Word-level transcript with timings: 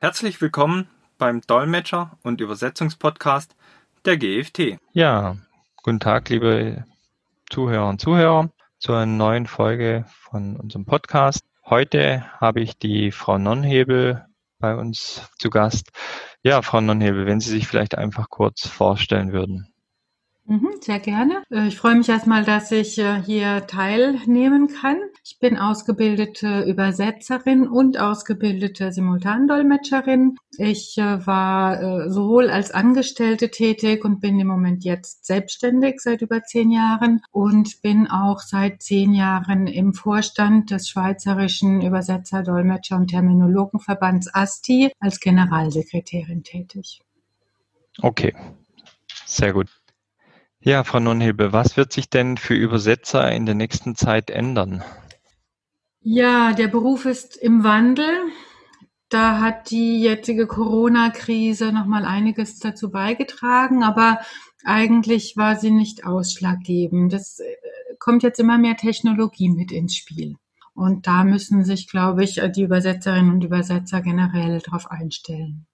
Herzlich 0.00 0.40
willkommen 0.40 0.86
beim 1.18 1.40
Dolmetscher- 1.40 2.12
und 2.22 2.40
Übersetzungspodcast 2.40 3.56
der 4.04 4.16
GFT. 4.16 4.78
Ja, 4.92 5.36
guten 5.82 5.98
Tag, 5.98 6.28
liebe 6.28 6.84
Zuhörer 7.50 7.88
und 7.88 8.00
Zuhörer, 8.00 8.48
zu 8.78 8.92
einer 8.92 9.06
neuen 9.06 9.48
Folge 9.48 10.04
von 10.08 10.54
unserem 10.54 10.84
Podcast. 10.84 11.44
Heute 11.66 12.24
habe 12.40 12.60
ich 12.60 12.78
die 12.78 13.10
Frau 13.10 13.38
Nonnhebel 13.38 14.24
bei 14.60 14.76
uns 14.76 15.28
zu 15.36 15.50
Gast. 15.50 15.90
Ja, 16.44 16.62
Frau 16.62 16.80
Nonnhebel, 16.80 17.26
wenn 17.26 17.40
Sie 17.40 17.50
sich 17.50 17.66
vielleicht 17.66 17.98
einfach 17.98 18.30
kurz 18.30 18.68
vorstellen 18.68 19.32
würden. 19.32 19.67
Mhm, 20.50 20.70
sehr 20.80 20.98
gerne. 20.98 21.42
Äh, 21.50 21.68
ich 21.68 21.76
freue 21.76 21.96
mich 21.96 22.08
erstmal, 22.08 22.42
dass 22.42 22.72
ich 22.72 22.96
äh, 22.96 23.22
hier 23.22 23.66
teilnehmen 23.66 24.68
kann. 24.68 24.96
Ich 25.22 25.38
bin 25.38 25.58
ausgebildete 25.58 26.62
Übersetzerin 26.62 27.68
und 27.68 27.98
ausgebildete 28.00 28.90
Simultandolmetscherin. 28.90 30.38
Ich 30.56 30.96
äh, 30.96 31.26
war 31.26 32.08
sowohl 32.08 32.48
als 32.48 32.70
Angestellte 32.70 33.50
tätig 33.50 34.06
und 34.06 34.20
bin 34.20 34.40
im 34.40 34.46
Moment 34.46 34.84
jetzt 34.84 35.26
selbstständig 35.26 36.00
seit 36.00 36.22
über 36.22 36.42
zehn 36.42 36.70
Jahren 36.70 37.20
und 37.30 37.82
bin 37.82 38.06
auch 38.06 38.40
seit 38.40 38.80
zehn 38.80 39.12
Jahren 39.12 39.66
im 39.66 39.92
Vorstand 39.92 40.70
des 40.70 40.88
Schweizerischen 40.88 41.82
Übersetzer, 41.82 42.42
Dolmetscher 42.42 42.96
und 42.96 43.08
Terminologenverbands 43.08 44.32
ASTI 44.32 44.92
als 44.98 45.20
Generalsekretärin 45.20 46.42
tätig. 46.42 47.02
Okay, 48.00 48.34
sehr 49.26 49.52
gut. 49.52 49.77
Ja, 50.68 50.84
Frau 50.84 51.00
Nonhebe, 51.00 51.54
was 51.54 51.78
wird 51.78 51.94
sich 51.94 52.10
denn 52.10 52.36
für 52.36 52.52
Übersetzer 52.52 53.32
in 53.32 53.46
der 53.46 53.54
nächsten 53.54 53.96
Zeit 53.96 54.28
ändern? 54.28 54.84
Ja, 56.02 56.52
der 56.52 56.68
Beruf 56.68 57.06
ist 57.06 57.38
im 57.38 57.64
Wandel. 57.64 58.10
Da 59.08 59.40
hat 59.40 59.70
die 59.70 59.98
jetzige 59.98 60.46
Corona-Krise 60.46 61.72
nochmal 61.72 62.04
einiges 62.04 62.58
dazu 62.58 62.90
beigetragen, 62.90 63.82
aber 63.82 64.20
eigentlich 64.62 65.38
war 65.38 65.56
sie 65.56 65.70
nicht 65.70 66.04
ausschlaggebend. 66.04 67.14
Es 67.14 67.38
äh, 67.40 67.46
kommt 67.98 68.22
jetzt 68.22 68.38
immer 68.38 68.58
mehr 68.58 68.76
Technologie 68.76 69.48
mit 69.48 69.72
ins 69.72 69.96
Spiel. 69.96 70.36
Und 70.74 71.06
da 71.06 71.24
müssen 71.24 71.64
sich, 71.64 71.88
glaube 71.88 72.24
ich, 72.24 72.42
die 72.54 72.64
Übersetzerinnen 72.64 73.32
und 73.32 73.42
Übersetzer 73.42 74.02
generell 74.02 74.60
darauf 74.60 74.90
einstellen. 74.90 75.66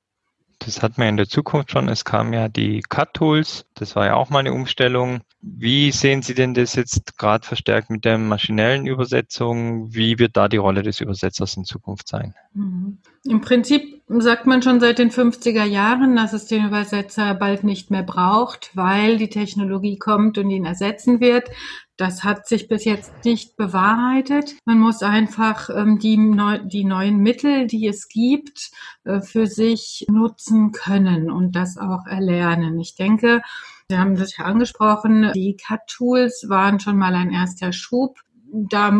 Das 0.64 0.82
hat 0.82 0.98
man 0.98 1.08
in 1.08 1.16
der 1.16 1.28
Zukunft 1.28 1.70
schon. 1.70 1.88
Es 1.88 2.04
kamen 2.04 2.32
ja 2.32 2.48
die 2.48 2.80
Cut-Tools. 2.80 3.66
Das 3.74 3.96
war 3.96 4.06
ja 4.06 4.14
auch 4.14 4.30
mal 4.30 4.38
eine 4.38 4.52
Umstellung. 4.52 5.20
Wie 5.42 5.92
sehen 5.92 6.22
Sie 6.22 6.34
denn 6.34 6.54
das 6.54 6.74
jetzt 6.74 7.18
gerade 7.18 7.46
verstärkt 7.46 7.90
mit 7.90 8.04
der 8.04 8.16
maschinellen 8.16 8.86
Übersetzung? 8.86 9.94
Wie 9.94 10.18
wird 10.18 10.36
da 10.36 10.48
die 10.48 10.56
Rolle 10.56 10.82
des 10.82 11.00
Übersetzers 11.00 11.56
in 11.56 11.64
Zukunft 11.64 12.08
sein? 12.08 12.34
Mhm. 12.54 12.98
Im 13.24 13.40
Prinzip 13.40 14.02
sagt 14.08 14.46
man 14.46 14.62
schon 14.62 14.80
seit 14.80 14.98
den 14.98 15.10
50er 15.10 15.64
Jahren, 15.64 16.16
dass 16.16 16.32
es 16.32 16.46
den 16.46 16.66
Übersetzer 16.66 17.34
bald 17.34 17.64
nicht 17.64 17.90
mehr 17.90 18.02
braucht, 18.02 18.70
weil 18.74 19.18
die 19.18 19.30
Technologie 19.30 19.98
kommt 19.98 20.38
und 20.38 20.50
ihn 20.50 20.64
ersetzen 20.64 21.20
wird. 21.20 21.48
Das 21.96 22.24
hat 22.24 22.48
sich 22.48 22.66
bis 22.66 22.84
jetzt 22.84 23.12
nicht 23.24 23.56
bewahrheitet. 23.56 24.56
Man 24.64 24.80
muss 24.80 25.02
einfach 25.02 25.70
ähm, 25.70 26.00
die, 26.00 26.16
neu, 26.16 26.58
die 26.58 26.84
neuen 26.84 27.18
Mittel, 27.18 27.68
die 27.68 27.86
es 27.86 28.08
gibt, 28.08 28.72
äh, 29.04 29.20
für 29.20 29.46
sich 29.46 30.04
nutzen 30.10 30.72
können 30.72 31.30
und 31.30 31.54
das 31.54 31.78
auch 31.78 32.06
erlernen. 32.06 32.80
Ich 32.80 32.96
denke, 32.96 33.42
wir 33.88 34.00
haben 34.00 34.16
das 34.16 34.36
ja 34.36 34.44
angesprochen, 34.44 35.30
die 35.34 35.56
CAT-Tools 35.56 36.46
waren 36.48 36.80
schon 36.80 36.96
mal 36.96 37.14
ein 37.14 37.30
erster 37.30 37.72
Schub. 37.72 38.18
Da 38.52 38.92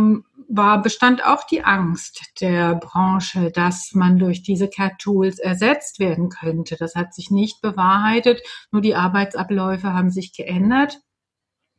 war, 0.48 0.82
bestand 0.82 1.24
auch 1.24 1.44
die 1.44 1.64
Angst 1.64 2.20
der 2.40 2.76
Branche, 2.76 3.50
dass 3.50 3.90
man 3.94 4.18
durch 4.18 4.42
diese 4.42 4.68
CAT-Tools 4.68 5.40
ersetzt 5.40 5.98
werden 5.98 6.28
könnte. 6.28 6.76
Das 6.76 6.94
hat 6.94 7.12
sich 7.12 7.32
nicht 7.32 7.60
bewahrheitet, 7.60 8.40
nur 8.70 8.82
die 8.82 8.94
Arbeitsabläufe 8.94 9.92
haben 9.92 10.10
sich 10.10 10.32
geändert 10.32 11.00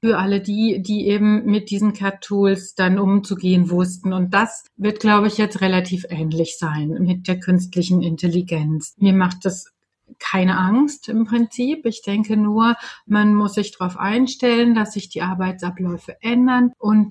für 0.06 0.20
alle 0.20 0.40
die, 0.40 0.84
die 0.84 1.08
eben 1.08 1.46
mit 1.46 1.72
diesen 1.72 1.94
CAT-Tools 1.94 2.76
dann 2.76 3.00
umzugehen 3.00 3.72
wussten. 3.72 4.14
Und 4.14 4.36
das 4.36 4.66
wird, 4.78 5.00
glaube 5.00 5.26
ich, 5.26 5.40
jetzt 5.40 5.62
relativ 5.62 6.06
ähnlich 6.10 6.60
sein 6.60 6.90
mit 6.90 7.28
der 7.28 7.40
künstlichen 7.40 8.04
Intelligenz. 8.04 8.94
Mir 9.00 9.14
macht 9.14 9.46
das 9.46 9.66
keine 10.20 10.60
Angst 10.60 11.10
im 11.10 11.26
Prinzip. 11.26 11.88
Ich 11.88 12.04
denke 12.04 12.38
nur, 12.38 12.76
man 13.08 13.34
muss 13.34 13.56
sich 13.56 13.76
darauf 13.76 13.98
einstellen, 13.98 14.76
dass 14.76 14.94
sich 14.94 15.10
die 15.10 15.24
Arbeitsabläufe 15.24 16.18
ändern 16.22 16.72
und 16.78 17.10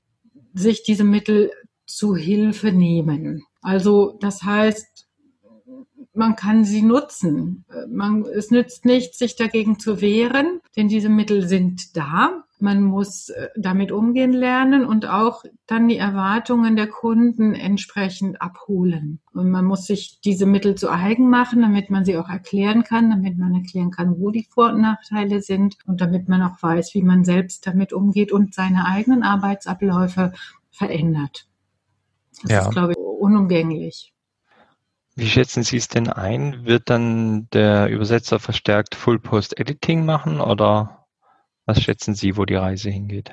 sich 0.53 0.84
diese 0.84 1.03
Mittel 1.03 1.50
zu 1.87 2.15
Hilfe 2.15 2.71
nehmen. 2.71 3.43
Also 3.60 4.16
das 4.21 4.44
heißt, 4.44 5.09
man 6.12 6.37
kann 6.37 6.65
sie 6.65 6.83
nutzen. 6.83 7.65
Man, 7.88 8.25
es 8.25 8.53
nützt 8.53 8.84
nichts, 8.84 9.19
sich 9.19 9.34
dagegen 9.34 9.81
zu 9.81 10.00
wehren, 10.00 10.60
denn 10.77 10.87
diese 10.87 11.09
Mittel 11.09 11.49
sind 11.49 11.97
da. 11.97 12.44
Man 12.65 12.83
muss 12.83 13.29
äh, 13.29 13.49
damit 13.57 13.93
umgehen 13.93 14.33
lernen 14.33 14.87
und 14.87 15.07
auch 15.07 15.45
dann 15.67 15.87
die 15.87 15.99
Erwartungen 15.99 16.77
der 16.77 16.87
Kunden 16.87 17.55
entsprechend 17.55 18.41
abholen. 18.41 19.21
Und 19.35 19.51
man 19.51 19.67
muss 19.67 19.85
sich 19.85 20.19
diese 20.25 20.47
Mittel 20.47 20.75
zu 20.75 20.91
eigen 20.91 21.29
machen, 21.29 21.61
damit 21.61 21.91
man 21.91 22.07
sie 22.07 22.17
auch 22.17 22.31
erklären 22.31 22.83
kann, 22.83 23.11
damit 23.11 23.37
man 23.37 23.55
erklären 23.55 23.91
kann, 23.91 24.19
wo 24.19 24.31
die 24.31 24.49
Vor- 24.49 24.73
und 24.73 24.81
Nachteile 24.81 25.43
sind 25.43 25.77
und 25.85 26.01
damit 26.01 26.27
man 26.31 26.41
auch 26.41 26.63
weiß, 26.63 26.95
wie 26.95 27.03
man 27.03 27.23
selbst 27.25 27.67
damit 27.67 27.93
umgeht 27.93 28.33
und 28.33 28.55
seine 28.55 28.87
eigenen 28.87 29.23
Arbeitsabläufe 29.23 30.33
verändert. 30.71 31.47
Das 32.43 32.51
ja. 32.51 32.61
ist, 32.63 32.71
glaube 32.71 32.93
ich, 32.93 32.99
unumgänglich. 32.99 34.15
Wie 35.17 35.29
schätzen 35.29 35.65
Sie 35.65 35.77
es 35.77 35.89
denn 35.89 36.09
ein? 36.09 36.65
Wird 36.65 36.89
dann 36.89 37.47
der 37.53 37.91
Übersetzer 37.91 38.41
verstärkt 38.41 38.95
Full 38.95 39.19
Post 39.19 39.61
Editing 39.61 40.07
machen 40.07 40.41
oder 40.41 41.03
was 41.67 41.83
schätzen 41.83 42.15
Sie, 42.15 42.37
wo 42.37 42.45
die 42.45 42.55
Reise 42.55 42.91
hingeht? 42.91 43.33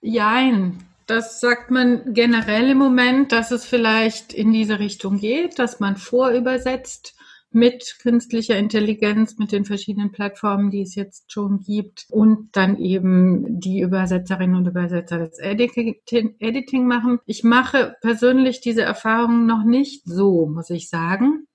Jein. 0.00 0.78
Das 1.06 1.40
sagt 1.40 1.70
man 1.70 2.14
generell 2.14 2.70
im 2.70 2.78
Moment, 2.78 3.30
dass 3.30 3.52
es 3.52 3.64
vielleicht 3.64 4.32
in 4.32 4.52
diese 4.52 4.80
Richtung 4.80 5.18
geht, 5.18 5.58
dass 5.58 5.78
man 5.78 5.96
vorübersetzt 5.96 7.16
mit 7.52 7.98
künstlicher 8.00 8.58
Intelligenz, 8.58 9.38
mit 9.38 9.52
den 9.52 9.64
verschiedenen 9.64 10.10
Plattformen, 10.10 10.70
die 10.70 10.82
es 10.82 10.96
jetzt 10.96 11.32
schon 11.32 11.60
gibt 11.62 12.06
und 12.10 12.48
dann 12.52 12.76
eben 12.76 13.60
die 13.60 13.80
Übersetzerinnen 13.80 14.56
und 14.56 14.66
Übersetzer 14.66 15.18
das 15.18 15.38
Editing 15.38 16.86
machen. 16.86 17.20
Ich 17.24 17.44
mache 17.44 17.94
persönlich 18.00 18.60
diese 18.60 18.82
Erfahrung 18.82 19.46
noch 19.46 19.64
nicht 19.64 20.04
so, 20.04 20.46
muss 20.46 20.70
ich 20.70 20.88
sagen. 20.90 21.46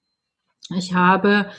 Ich 0.75 0.93
habe 0.93 1.51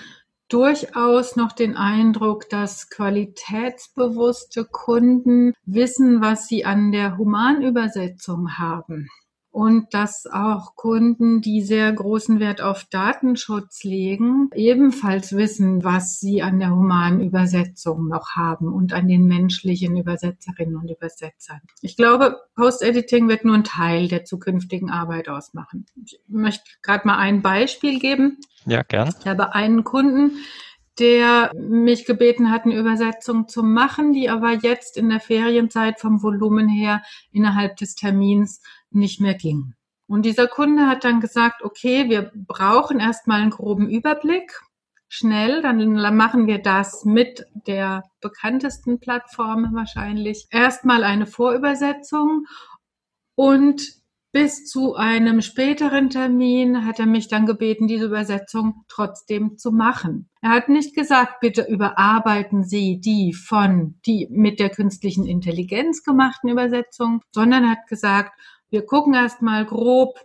durchaus 0.52 1.36
noch 1.36 1.52
den 1.52 1.76
Eindruck, 1.76 2.48
dass 2.50 2.90
qualitätsbewusste 2.90 4.64
Kunden 4.64 5.54
wissen, 5.64 6.20
was 6.20 6.46
sie 6.46 6.64
an 6.64 6.92
der 6.92 7.16
Humanübersetzung 7.16 8.58
haben 8.58 9.08
und 9.52 9.92
dass 9.92 10.26
auch 10.26 10.76
Kunden, 10.76 11.42
die 11.42 11.60
sehr 11.60 11.92
großen 11.92 12.40
Wert 12.40 12.62
auf 12.62 12.84
Datenschutz 12.84 13.84
legen, 13.84 14.48
ebenfalls 14.54 15.36
wissen, 15.36 15.84
was 15.84 16.18
sie 16.18 16.42
an 16.42 16.58
der 16.58 16.70
humanen 16.70 17.20
Übersetzung 17.20 18.08
noch 18.08 18.30
haben 18.34 18.72
und 18.72 18.94
an 18.94 19.08
den 19.08 19.26
menschlichen 19.26 19.98
Übersetzerinnen 19.98 20.76
und 20.76 20.91
Übersetzern. 20.91 21.60
Ich 21.82 21.98
glaube, 21.98 22.41
Post-Editing 22.56 23.28
wird 23.28 23.44
nur 23.44 23.56
ein 23.56 23.64
Teil 23.64 24.08
der 24.08 24.24
zukünftigen 24.24 24.91
Arbeit 24.91 25.28
ausmachen. 25.28 25.84
Ich 26.02 26.18
möchte 26.28 26.64
gerade 26.80 27.06
mal 27.06 27.18
ein 27.18 27.42
Beispiel 27.42 28.00
geben. 28.00 28.38
Ja, 28.64 28.82
gern. 28.82 29.12
Ich 29.20 29.26
habe 29.26 29.54
einen 29.54 29.84
Kunden, 29.84 30.38
der 30.98 31.52
mich 31.54 32.06
gebeten 32.06 32.50
hat, 32.50 32.64
eine 32.64 32.76
Übersetzung 32.76 33.48
zu 33.48 33.62
machen, 33.62 34.14
die 34.14 34.30
aber 34.30 34.52
jetzt 34.52 34.96
in 34.96 35.10
der 35.10 35.20
Ferienzeit 35.20 36.00
vom 36.00 36.22
Volumen 36.22 36.68
her 36.68 37.02
innerhalb 37.32 37.76
des 37.76 37.94
Termins 37.94 38.62
nicht 38.94 39.20
mehr 39.20 39.34
ging. 39.34 39.75
Und 40.06 40.26
dieser 40.26 40.47
Kunde 40.47 40.86
hat 40.86 41.04
dann 41.04 41.20
gesagt, 41.20 41.62
okay, 41.62 42.08
wir 42.10 42.30
brauchen 42.34 43.00
erstmal 43.00 43.41
einen 43.41 43.50
groben 43.50 43.88
Überblick, 43.88 44.53
schnell, 45.09 45.60
dann 45.60 45.94
machen 46.16 46.47
wir 46.47 46.59
das 46.59 47.04
mit 47.04 47.47
der 47.66 48.03
bekanntesten 48.21 48.98
Plattform 48.98 49.68
wahrscheinlich. 49.74 50.47
Erstmal 50.50 51.04
eine 51.04 51.27
Vorübersetzung 51.27 52.47
und 53.34 54.03
bis 54.33 54.65
zu 54.65 54.94
einem 54.94 55.42
späteren 55.42 56.09
Termin 56.09 56.86
hat 56.86 56.98
er 56.98 57.04
mich 57.04 57.28
dann 57.28 57.44
gebeten, 57.44 57.86
diese 57.86 58.06
Übersetzung 58.06 58.84
trotzdem 58.89 59.59
zu 59.59 59.71
machen. 59.71 60.30
Er 60.41 60.48
hat 60.50 60.71
nicht 60.71 60.94
gesagt, 60.94 61.41
bitte 61.41 61.66
überarbeiten 61.68 62.65
Sie 62.65 62.98
die 62.98 63.34
von 63.34 64.00
die 64.06 64.28
mit 64.30 64.59
der 64.59 64.71
künstlichen 64.71 65.27
Intelligenz 65.27 66.03
gemachten 66.03 66.48
Übersetzung, 66.48 67.21
sondern 67.34 67.68
hat 67.68 67.86
gesagt, 67.86 68.33
wir 68.72 68.86
gucken 68.86 69.13
erstmal 69.13 69.66
grob, 69.66 70.19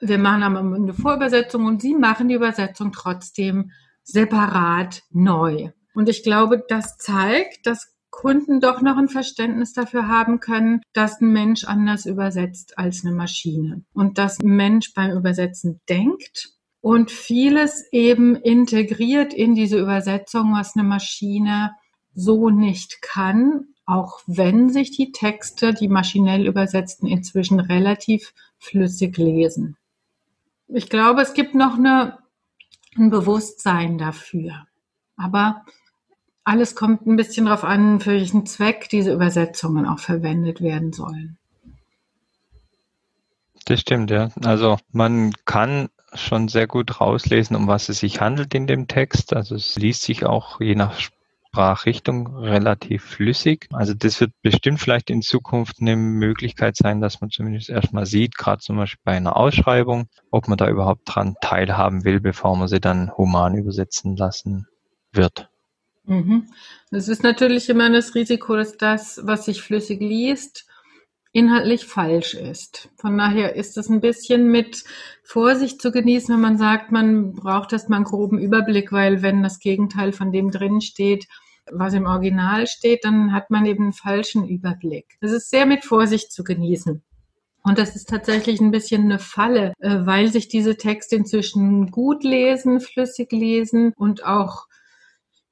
wir 0.00 0.18
machen 0.18 0.42
aber 0.42 0.60
eine 0.60 0.94
Vorübersetzung 0.94 1.64
und 1.64 1.80
Sie 1.80 1.94
machen 1.94 2.28
die 2.28 2.34
Übersetzung 2.34 2.92
trotzdem 2.92 3.72
separat 4.04 5.02
neu. 5.10 5.70
Und 5.94 6.08
ich 6.08 6.22
glaube, 6.22 6.62
das 6.68 6.98
zeigt, 6.98 7.66
dass 7.66 7.94
Kunden 8.10 8.60
doch 8.60 8.82
noch 8.82 8.98
ein 8.98 9.08
Verständnis 9.08 9.72
dafür 9.72 10.08
haben 10.08 10.40
können, 10.40 10.82
dass 10.92 11.20
ein 11.20 11.32
Mensch 11.32 11.64
anders 11.64 12.04
übersetzt 12.04 12.78
als 12.78 13.04
eine 13.04 13.14
Maschine. 13.14 13.82
Und 13.94 14.18
dass 14.18 14.38
ein 14.40 14.54
Mensch 14.54 14.92
beim 14.92 15.16
Übersetzen 15.16 15.80
denkt 15.88 16.50
und 16.80 17.10
vieles 17.10 17.84
eben 17.92 18.36
integriert 18.36 19.32
in 19.32 19.54
diese 19.54 19.78
Übersetzung, 19.78 20.52
was 20.52 20.76
eine 20.76 20.86
Maschine 20.86 21.72
so 22.12 22.50
nicht 22.50 23.00
kann, 23.00 23.68
auch 23.88 24.20
wenn 24.26 24.68
sich 24.68 24.90
die 24.90 25.12
Texte, 25.12 25.72
die 25.72 25.88
maschinell 25.88 26.46
übersetzten, 26.46 27.06
inzwischen 27.06 27.58
relativ 27.58 28.34
flüssig 28.58 29.16
lesen. 29.16 29.78
Ich 30.68 30.90
glaube, 30.90 31.22
es 31.22 31.32
gibt 31.32 31.54
noch 31.54 31.78
eine, 31.78 32.18
ein 32.96 33.08
Bewusstsein 33.08 33.96
dafür. 33.96 34.66
Aber 35.16 35.64
alles 36.44 36.76
kommt 36.76 37.06
ein 37.06 37.16
bisschen 37.16 37.46
darauf 37.46 37.64
an, 37.64 38.00
für 38.00 38.10
welchen 38.10 38.44
Zweck 38.44 38.90
diese 38.90 39.14
Übersetzungen 39.14 39.86
auch 39.86 40.00
verwendet 40.00 40.60
werden 40.60 40.92
sollen. 40.92 41.38
Das 43.64 43.80
stimmt, 43.80 44.10
ja. 44.10 44.28
Also 44.44 44.76
man 44.92 45.32
kann 45.46 45.88
schon 46.12 46.48
sehr 46.48 46.66
gut 46.66 47.00
rauslesen, 47.00 47.56
um 47.56 47.66
was 47.66 47.88
es 47.88 48.00
sich 48.00 48.20
handelt 48.20 48.54
in 48.54 48.66
dem 48.66 48.86
Text. 48.86 49.34
Also 49.34 49.54
es 49.54 49.76
liest 49.76 50.02
sich 50.02 50.26
auch 50.26 50.60
je 50.60 50.74
nach 50.74 51.00
Sprachrichtung 51.58 52.36
relativ 52.36 53.02
flüssig. 53.02 53.66
Also 53.72 53.92
das 53.92 54.20
wird 54.20 54.30
bestimmt 54.42 54.78
vielleicht 54.78 55.10
in 55.10 55.22
Zukunft 55.22 55.80
eine 55.80 55.96
Möglichkeit 55.96 56.76
sein, 56.76 57.00
dass 57.00 57.20
man 57.20 57.30
zumindest 57.30 57.68
erstmal 57.68 58.06
sieht, 58.06 58.38
gerade 58.38 58.60
zum 58.62 58.76
Beispiel 58.76 59.00
bei 59.02 59.16
einer 59.16 59.36
Ausschreibung, 59.36 60.08
ob 60.30 60.46
man 60.46 60.56
da 60.56 60.68
überhaupt 60.68 61.00
dran 61.06 61.34
teilhaben 61.40 62.04
will, 62.04 62.20
bevor 62.20 62.56
man 62.56 62.68
sie 62.68 62.78
dann 62.78 63.10
human 63.16 63.56
übersetzen 63.56 64.16
lassen 64.16 64.68
wird. 65.10 65.48
Mhm. 66.04 66.46
Es 66.92 67.08
ist 67.08 67.24
natürlich 67.24 67.68
immer 67.68 67.90
das 67.90 68.14
Risiko, 68.14 68.54
dass 68.54 68.76
das, 68.76 69.20
was 69.24 69.46
sich 69.46 69.60
flüssig 69.60 69.98
liest, 69.98 70.64
inhaltlich 71.32 71.86
falsch 71.86 72.34
ist. 72.34 72.88
Von 72.98 73.18
daher 73.18 73.56
ist 73.56 73.76
es 73.76 73.88
ein 73.88 74.00
bisschen 74.00 74.46
mit 74.46 74.84
Vorsicht 75.24 75.82
zu 75.82 75.90
genießen, 75.90 76.32
wenn 76.32 76.40
man 76.40 76.56
sagt, 76.56 76.92
man 76.92 77.32
braucht 77.32 77.72
erstmal 77.72 77.96
einen 77.96 78.04
groben 78.04 78.38
Überblick, 78.38 78.92
weil 78.92 79.22
wenn 79.22 79.42
das 79.42 79.58
Gegenteil 79.58 80.12
von 80.12 80.30
dem 80.30 80.52
drin 80.52 80.80
steht, 80.80 81.26
was 81.72 81.94
im 81.94 82.06
Original 82.06 82.66
steht, 82.66 83.04
dann 83.04 83.32
hat 83.32 83.50
man 83.50 83.66
eben 83.66 83.84
einen 83.84 83.92
falschen 83.92 84.46
Überblick. 84.46 85.16
Es 85.20 85.32
ist 85.32 85.50
sehr 85.50 85.66
mit 85.66 85.84
Vorsicht 85.84 86.32
zu 86.32 86.44
genießen. 86.44 87.02
Und 87.64 87.78
das 87.78 87.96
ist 87.96 88.08
tatsächlich 88.08 88.60
ein 88.60 88.70
bisschen 88.70 89.04
eine 89.04 89.18
Falle, 89.18 89.74
äh, 89.80 89.98
weil 90.06 90.28
sich 90.28 90.48
diese 90.48 90.76
Texte 90.76 91.16
inzwischen 91.16 91.90
gut 91.90 92.24
lesen, 92.24 92.80
flüssig 92.80 93.30
lesen 93.32 93.92
und 93.96 94.24
auch 94.24 94.66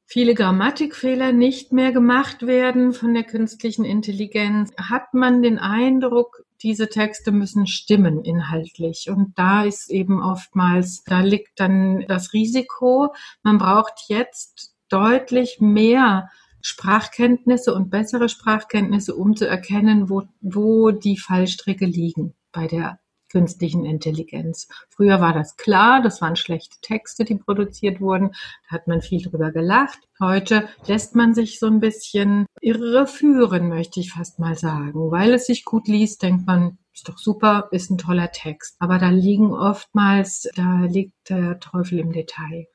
viele 0.07 0.35
Grammatikfehler 0.35 1.33
nicht 1.33 1.73
mehr 1.73 1.93
gemacht 1.93 2.47
werden 2.47 2.93
von 2.93 3.13
der 3.13 3.25
künstlichen 3.25 3.85
Intelligenz, 3.85 4.73
hat 4.79 5.13
man 5.13 5.43
den 5.43 5.59
Eindruck, 5.59 6.45
diese 6.63 6.89
Texte 6.89 7.33
müssen 7.33 7.67
stimmen 7.67 8.25
inhaltlich. 8.25 9.11
Und 9.11 9.37
da 9.37 9.65
ist 9.65 9.91
eben 9.91 10.23
oftmals, 10.23 11.03
da 11.05 11.21
liegt 11.21 11.61
dann 11.61 12.05
das 12.09 12.33
Risiko, 12.33 13.13
man 13.43 13.59
braucht 13.59 14.05
jetzt 14.09 14.76
deutlich 14.89 15.59
mehr 15.61 16.31
Sprachkenntnisse 16.63 17.75
und 17.75 17.91
bessere 17.91 18.29
Sprachkenntnisse, 18.29 19.15
um 19.15 19.37
zu 19.37 19.47
erkennen, 19.47 20.11
wo, 20.11 20.25
wo 20.41 20.91
die 20.91 21.17
Fallstricke 21.17 21.87
liegen 21.87 22.35
bei 22.53 22.67
der 22.67 22.99
künstlichen 23.29 23.85
Intelligenz. 23.85 24.69
Früher 24.89 25.21
war 25.21 25.33
das 25.33 25.57
klar, 25.57 26.01
das 26.03 26.21
waren 26.21 26.37
schlechte 26.37 26.77
Texte, 26.81 27.25
die 27.25 27.35
produziert 27.35 28.01
wurden, 28.01 28.31
da 28.69 28.77
hat 28.77 28.89
man 28.89 29.03
viel 29.03 29.23
drüber 29.23 29.53
gelacht. 29.53 29.99
Heute 30.21 30.69
lässt 30.87 31.15
man 31.15 31.35
sich 31.35 31.59
so 31.59 31.67
ein 31.67 31.81
bisschen 31.81 32.47
irreführen, 32.61 33.69
möchte 33.69 34.01
ich 34.01 34.13
fast 34.13 34.39
mal 34.39 34.57
sagen. 34.57 35.11
Weil 35.11 35.35
es 35.35 35.47
sich 35.47 35.65
gut 35.65 35.89
liest, 35.89 36.23
denkt 36.23 36.47
man, 36.47 36.79
ist 36.95 37.09
doch 37.09 37.19
super, 37.19 37.69
ist 37.73 37.91
ein 37.91 37.99
toller 37.99 38.33
Text. 38.33 38.77
Aber 38.79 38.99
da 38.99 39.11
liegen 39.11 39.53
oftmals, 39.53 40.49
da 40.55 40.85
liegt 40.85 41.29
der 41.29 41.61
Teufel 41.61 41.99
im 41.99 42.13
Detail. 42.13 42.67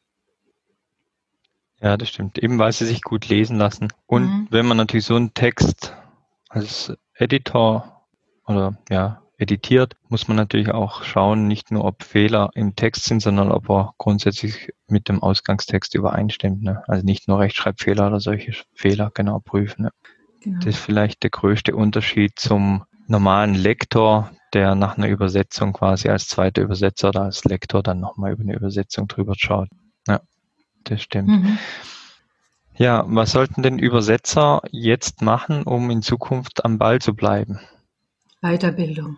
Ja, 1.81 1.97
das 1.97 2.09
stimmt. 2.09 2.37
Eben 2.37 2.59
weil 2.59 2.71
sie 2.71 2.85
sich 2.85 3.01
gut 3.01 3.27
lesen 3.27 3.57
lassen. 3.57 3.87
Und 4.05 4.23
mhm. 4.23 4.47
wenn 4.51 4.67
man 4.67 4.77
natürlich 4.77 5.05
so 5.05 5.15
einen 5.15 5.33
Text 5.33 5.95
als 6.49 6.93
Editor 7.15 8.05
oder 8.45 8.77
ja, 8.89 9.21
editiert, 9.37 9.95
muss 10.07 10.27
man 10.27 10.37
natürlich 10.37 10.69
auch 10.69 11.03
schauen, 11.03 11.47
nicht 11.47 11.71
nur 11.71 11.83
ob 11.85 12.03
Fehler 12.03 12.51
im 12.53 12.75
Text 12.75 13.05
sind, 13.05 13.21
sondern 13.21 13.51
ob 13.51 13.69
er 13.69 13.93
grundsätzlich 13.97 14.69
mit 14.87 15.09
dem 15.09 15.23
Ausgangstext 15.23 15.95
übereinstimmt. 15.95 16.61
Ne? 16.61 16.83
Also 16.87 17.03
nicht 17.03 17.27
nur 17.27 17.39
Rechtschreibfehler 17.39 18.07
oder 18.07 18.19
solche 18.19 18.53
Fehler 18.75 19.11
genau 19.13 19.39
prüfen. 19.39 19.83
Ne? 19.83 19.91
Genau. 20.41 20.59
Das 20.59 20.75
ist 20.75 20.79
vielleicht 20.83 21.23
der 21.23 21.31
größte 21.31 21.75
Unterschied 21.75 22.33
zum 22.37 22.83
normalen 23.07 23.55
Lektor, 23.55 24.31
der 24.53 24.75
nach 24.75 24.97
einer 24.97 25.07
Übersetzung 25.07 25.73
quasi 25.73 26.09
als 26.09 26.27
zweiter 26.27 26.61
Übersetzer 26.61 27.09
oder 27.09 27.23
als 27.23 27.43
Lektor 27.43 27.81
dann 27.81 27.99
nochmal 27.99 28.33
über 28.33 28.43
eine 28.43 28.55
Übersetzung 28.55 29.07
drüber 29.07 29.33
schaut. 29.35 29.69
Ja, 30.07 30.21
das 30.83 31.01
stimmt. 31.01 31.29
Mhm. 31.29 31.57
Ja, 32.75 33.03
was 33.07 33.31
sollten 33.31 33.61
denn 33.63 33.79
Übersetzer 33.79 34.61
jetzt 34.71 35.21
machen, 35.21 35.63
um 35.63 35.89
in 35.91 36.01
Zukunft 36.01 36.65
am 36.65 36.77
Ball 36.77 36.99
zu 36.99 37.13
bleiben? 37.13 37.59
Weiterbildung. 38.41 39.17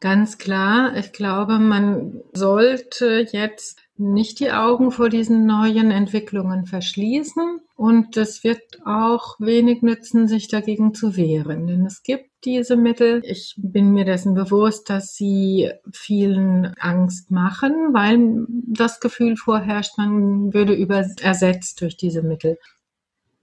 Ganz 0.00 0.36
klar, 0.38 0.96
ich 0.96 1.12
glaube, 1.12 1.58
man 1.58 2.20
sollte 2.32 3.26
jetzt 3.30 3.83
nicht 3.96 4.40
die 4.40 4.50
Augen 4.50 4.90
vor 4.90 5.08
diesen 5.08 5.46
neuen 5.46 5.90
Entwicklungen 5.90 6.66
verschließen 6.66 7.60
und 7.76 8.16
es 8.16 8.42
wird 8.42 8.62
auch 8.84 9.36
wenig 9.38 9.82
nützen, 9.82 10.26
sich 10.26 10.48
dagegen 10.48 10.94
zu 10.94 11.16
wehren, 11.16 11.66
denn 11.66 11.86
es 11.86 12.02
gibt 12.02 12.30
diese 12.44 12.76
Mittel. 12.76 13.20
Ich 13.24 13.54
bin 13.56 13.92
mir 13.92 14.04
dessen 14.04 14.34
bewusst, 14.34 14.90
dass 14.90 15.14
sie 15.14 15.70
vielen 15.92 16.74
Angst 16.78 17.30
machen, 17.30 17.72
weil 17.92 18.46
das 18.48 19.00
Gefühl 19.00 19.36
vorherrscht, 19.36 19.96
man 19.96 20.52
würde 20.52 20.74
über 20.74 21.04
ersetzt 21.22 21.80
durch 21.80 21.96
diese 21.96 22.22
Mittel. 22.22 22.58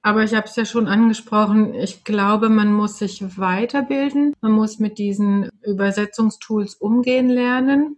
Aber 0.03 0.23
ich 0.23 0.33
habe 0.33 0.47
es 0.47 0.55
ja 0.55 0.65
schon 0.65 0.87
angesprochen, 0.87 1.75
ich 1.75 2.03
glaube, 2.03 2.49
man 2.49 2.73
muss 2.73 2.97
sich 2.97 3.37
weiterbilden, 3.37 4.33
man 4.41 4.51
muss 4.51 4.79
mit 4.79 4.97
diesen 4.97 5.49
Übersetzungstools 5.61 6.73
umgehen 6.75 7.29
lernen 7.29 7.97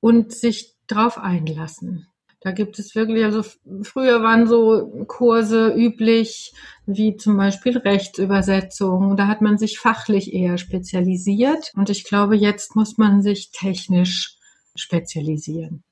und 0.00 0.32
sich 0.32 0.77
drauf 0.88 1.18
einlassen. 1.18 2.08
Da 2.40 2.52
gibt 2.52 2.78
es 2.78 2.94
wirklich, 2.94 3.24
also 3.24 3.42
früher 3.82 4.22
waren 4.22 4.46
so 4.46 5.04
Kurse 5.08 5.74
üblich, 5.74 6.52
wie 6.86 7.16
zum 7.16 7.36
Beispiel 7.36 7.76
Rechtsübersetzung. 7.78 9.16
Da 9.16 9.26
hat 9.26 9.40
man 9.40 9.58
sich 9.58 9.78
fachlich 9.78 10.32
eher 10.32 10.56
spezialisiert. 10.56 11.72
Und 11.74 11.90
ich 11.90 12.04
glaube, 12.04 12.36
jetzt 12.36 12.76
muss 12.76 12.96
man 12.96 13.22
sich 13.22 13.50
technisch 13.50 14.36
spezialisieren. 14.76 15.82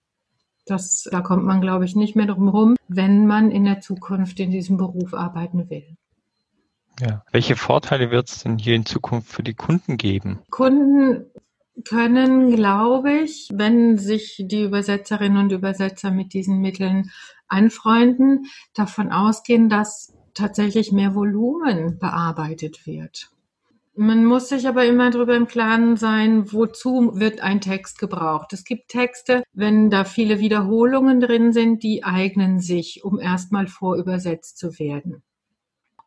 Das, 0.67 1.09
da 1.11 1.21
kommt 1.21 1.45
man, 1.45 1.61
glaube 1.61 1.85
ich, 1.85 1.97
nicht 1.97 2.15
mehr 2.15 2.27
drum 2.27 2.45
herum, 2.45 2.77
wenn 2.87 3.27
man 3.27 3.51
in 3.51 3.65
der 3.65 3.81
Zukunft 3.81 4.39
in 4.39 4.53
diesem 4.53 4.77
Beruf 4.77 5.15
arbeiten 5.15 5.69
will. 5.69 5.97
Ja. 7.01 7.25
Welche 7.33 7.57
Vorteile 7.57 8.11
wird 8.11 8.29
es 8.29 8.45
denn 8.45 8.59
hier 8.59 8.75
in 8.75 8.87
Zukunft 8.87 9.31
für 9.31 9.43
die 9.43 9.55
Kunden 9.55 9.97
geben? 9.97 10.41
Kunden 10.51 11.27
können, 11.85 12.55
glaube 12.55 13.13
ich, 13.13 13.49
wenn 13.53 13.99
sich 13.99 14.43
die 14.47 14.65
Übersetzerinnen 14.65 15.39
und 15.39 15.53
Übersetzer 15.53 16.11
mit 16.11 16.33
diesen 16.33 16.61
Mitteln 16.61 17.11
anfreunden, 17.49 18.47
davon 18.75 19.13
ausgehen, 19.13 19.69
dass 19.69 20.15
tatsächlich 20.35 20.93
mehr 20.93 21.15
Volumen 21.15 21.99
bearbeitet 21.99 22.87
wird. 22.87 23.31
Man 23.99 24.27
muss 24.27 24.51
sich 24.51 24.69
aber 24.69 24.85
immer 24.85 25.11
darüber 25.11 25.35
im 25.35 25.47
Klaren 25.47 25.97
sein, 25.97 26.53
wozu 26.53 27.13
wird 27.15 27.41
ein 27.41 27.63
Text 27.63 27.99
gebraucht. 27.99 28.53
Es 28.53 28.65
gibt 28.65 28.89
Texte, 28.89 29.43
wenn 29.55 29.89
da 29.89 30.05
viele 30.05 30.39
Wiederholungen 30.39 31.19
drin 31.19 31.55
sind, 31.55 31.83
die 31.83 32.05
eignen 32.05 32.61
sich, 32.61 33.05
um 33.05 33.19
erstmal 33.19 33.69
vorübersetzt 33.69 34.59
zu 34.59 34.79
werden. 34.79 35.23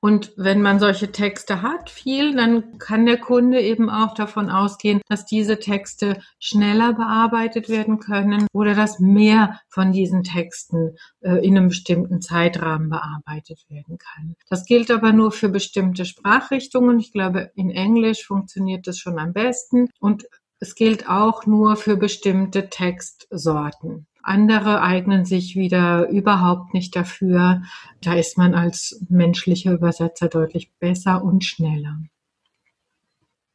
Und 0.01 0.31
wenn 0.37 0.61
man 0.61 0.79
solche 0.79 1.11
Texte 1.11 1.61
hat, 1.61 1.89
viel, 1.89 2.35
dann 2.35 2.77
kann 2.77 3.05
der 3.05 3.17
Kunde 3.17 3.59
eben 3.59 3.89
auch 3.89 4.13
davon 4.13 4.49
ausgehen, 4.49 5.01
dass 5.09 5.25
diese 5.25 5.59
Texte 5.59 6.21
schneller 6.39 6.93
bearbeitet 6.93 7.67
werden 7.67 7.99
können 7.99 8.47
oder 8.53 8.75
dass 8.75 8.99
mehr 8.99 9.59
von 9.67 9.91
diesen 9.91 10.23
Texten 10.23 10.95
äh, 11.19 11.45
in 11.45 11.57
einem 11.57 11.67
bestimmten 11.67 12.21
Zeitrahmen 12.21 12.89
bearbeitet 12.89 13.65
werden 13.69 13.97
kann. 13.97 14.35
Das 14.49 14.65
gilt 14.65 14.89
aber 14.89 15.11
nur 15.11 15.31
für 15.31 15.49
bestimmte 15.49 16.05
Sprachrichtungen. 16.05 16.99
Ich 16.99 17.11
glaube, 17.11 17.51
in 17.55 17.69
Englisch 17.69 18.25
funktioniert 18.25 18.87
das 18.87 18.99
schon 18.99 19.19
am 19.19 19.33
besten 19.33 19.89
und 19.99 20.25
es 20.61 20.75
gilt 20.75 21.09
auch 21.09 21.45
nur 21.45 21.77
für 21.77 21.95
bestimmte 21.95 22.69
Textsorten. 22.69 24.08
Andere 24.23 24.81
eignen 24.81 25.25
sich 25.25 25.55
wieder 25.55 26.09
überhaupt 26.09 26.73
nicht 26.73 26.95
dafür. 26.95 27.63
Da 28.01 28.13
ist 28.13 28.37
man 28.37 28.53
als 28.53 29.03
menschlicher 29.09 29.71
Übersetzer 29.71 30.27
deutlich 30.27 30.71
besser 30.79 31.23
und 31.23 31.43
schneller. 31.43 31.97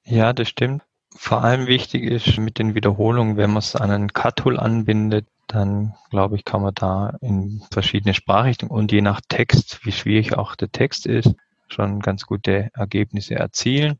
Ja, 0.04 0.32
das 0.32 0.48
stimmt. 0.48 0.82
Vor 1.16 1.44
allem 1.44 1.66
wichtig 1.66 2.02
ist 2.02 2.38
mit 2.38 2.58
den 2.58 2.74
Wiederholungen, 2.74 3.36
wenn 3.36 3.50
man 3.50 3.58
es 3.58 3.76
an 3.76 3.90
einen 3.90 4.12
Cut-Tool 4.12 4.58
anbindet, 4.58 5.26
dann 5.46 5.94
glaube 6.10 6.36
ich, 6.36 6.44
kann 6.44 6.62
man 6.62 6.74
da 6.74 7.16
in 7.20 7.62
verschiedene 7.70 8.14
Sprachrichtungen 8.14 8.74
und 8.74 8.90
je 8.90 9.00
nach 9.00 9.20
Text, 9.28 9.84
wie 9.84 9.92
schwierig 9.92 10.36
auch 10.36 10.56
der 10.56 10.72
Text 10.72 11.06
ist, 11.06 11.34
schon 11.68 12.00
ganz 12.00 12.26
gute 12.26 12.70
Ergebnisse 12.74 13.36
erzielen. 13.36 13.98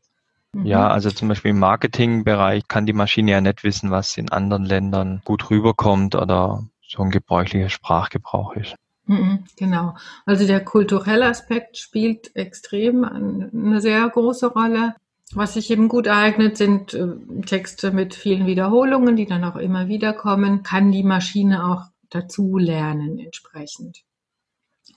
Ja, 0.63 0.85
mhm. 0.85 0.91
also 0.91 1.11
zum 1.11 1.27
Beispiel 1.27 1.51
im 1.51 1.59
Marketingbereich 1.59 2.67
kann 2.67 2.85
die 2.85 2.93
Maschine 2.93 3.31
ja 3.31 3.41
nicht 3.41 3.63
wissen, 3.63 3.91
was 3.91 4.15
in 4.17 4.31
anderen 4.31 4.63
Ländern 4.63 5.21
gut 5.25 5.49
rüberkommt 5.49 6.15
oder 6.15 6.63
so 6.87 7.03
ein 7.03 7.09
gebräuchlicher 7.09 7.69
Sprachgebrauch 7.69 8.53
ist. 8.55 8.75
Mhm, 9.07 9.43
genau. 9.57 9.95
Also 10.25 10.47
der 10.47 10.63
kulturelle 10.63 11.27
Aspekt 11.27 11.77
spielt 11.77 12.35
extrem 12.35 13.03
eine 13.03 13.81
sehr 13.81 14.07
große 14.07 14.47
Rolle. 14.47 14.95
Was 15.33 15.55
sich 15.55 15.69
eben 15.71 15.89
gut 15.89 16.07
eignet, 16.07 16.55
sind 16.55 16.93
äh, 16.93 17.07
Texte 17.45 17.91
mit 17.91 18.15
vielen 18.15 18.45
Wiederholungen, 18.45 19.15
die 19.15 19.25
dann 19.25 19.43
auch 19.43 19.55
immer 19.55 19.87
wieder 19.87 20.13
kommen. 20.13 20.63
Kann 20.63 20.91
die 20.91 21.03
Maschine 21.03 21.65
auch 21.65 21.83
dazu 22.09 22.57
lernen 22.57 23.19
entsprechend. 23.19 24.03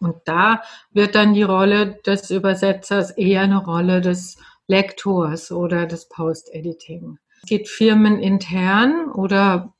Und 0.00 0.17
da 0.27 0.62
wird 0.93 1.15
dann 1.15 1.35
die 1.35 1.43
Rolle 1.43 1.99
des 2.07 2.31
Übersetzers 2.31 3.11
eher 3.11 3.43
eine 3.43 3.65
Rolle 3.65 4.00
des 4.00 4.37
Lektors 4.69 5.51
oder 5.51 5.87
des 5.87 6.09
Post-Editing. 6.09 7.19
Es 7.43 7.49
geht 7.49 7.69
firmenintern 7.69 9.11
oder 9.11 9.75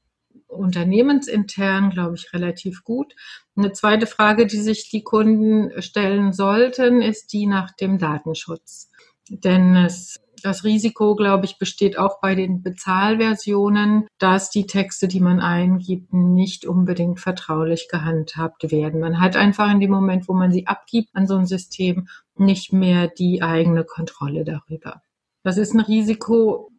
unternehmensintern, 0.49 1.90
glaube 1.90 2.16
ich, 2.16 2.33
relativ 2.33 2.83
gut. 2.83 3.14
Eine 3.54 3.73
zweite 3.73 4.07
Frage, 4.07 4.47
die 4.47 4.61
sich 4.61 4.88
die 4.90 5.04
Kunden 5.04 5.71
stellen 5.83 6.33
sollten, 6.33 7.02
ist 7.02 7.33
die 7.33 7.47
nach 7.47 7.71
dem 7.73 7.99
Datenschutz. 7.99 8.90
Denn 9.28 9.76
es 9.76 10.21
das 10.42 10.64
Risiko, 10.64 11.14
glaube 11.14 11.47
ich, 11.47 11.59
besteht 11.59 11.99
auch 11.99 12.21
bei 12.21 12.35
den 12.35 12.62
Bezahlversionen, 12.62 14.07
dass 14.18 14.50
die 14.50 14.66
Texte, 14.66 15.09
die 15.09 15.21
man 15.21 15.40
eingibt, 15.40 16.12
nicht 16.12 16.66
unbedingt 16.66 17.21
vertraulich 17.21 17.88
gehandhabt 17.90 18.71
werden. 18.71 19.00
Man 19.00 19.21
hat 19.21 19.37
einfach 19.37 19.71
in 19.71 19.80
dem 19.80 19.90
Moment, 19.90 20.28
wo 20.28 20.35
man 20.35 20.52
sie 20.52 20.66
abgibt 20.66 21.11
an 21.14 21.26
so 21.26 21.37
ein 21.37 21.47
System, 21.47 22.09
nicht 22.40 22.73
mehr 22.73 23.09
die 23.09 23.42
eigene 23.42 23.85
Kontrolle 23.85 24.45
darüber. 24.45 25.02
Das 25.42 25.57
ist 25.57 25.75
ein 25.75 25.80
Risiko, 25.80 26.71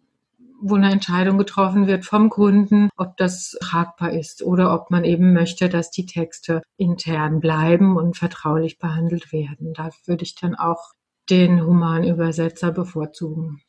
wo 0.61 0.75
eine 0.75 0.91
Entscheidung 0.91 1.37
getroffen 1.37 1.87
wird 1.87 2.05
vom 2.05 2.29
Kunden, 2.29 2.89
ob 2.97 3.15
das 3.17 3.57
tragbar 3.61 4.11
ist 4.11 4.43
oder 4.43 4.73
ob 4.73 4.91
man 4.91 5.03
eben 5.03 5.33
möchte, 5.33 5.69
dass 5.69 5.89
die 5.91 6.05
Texte 6.05 6.61
intern 6.77 7.39
bleiben 7.39 7.97
und 7.97 8.17
vertraulich 8.17 8.77
behandelt 8.77 9.31
werden. 9.31 9.73
Da 9.73 9.89
würde 10.05 10.23
ich 10.23 10.35
dann 10.35 10.55
auch 10.55 10.91
den 11.29 11.65
Humanübersetzer 11.65 12.71
bevorzugen. 12.71 13.61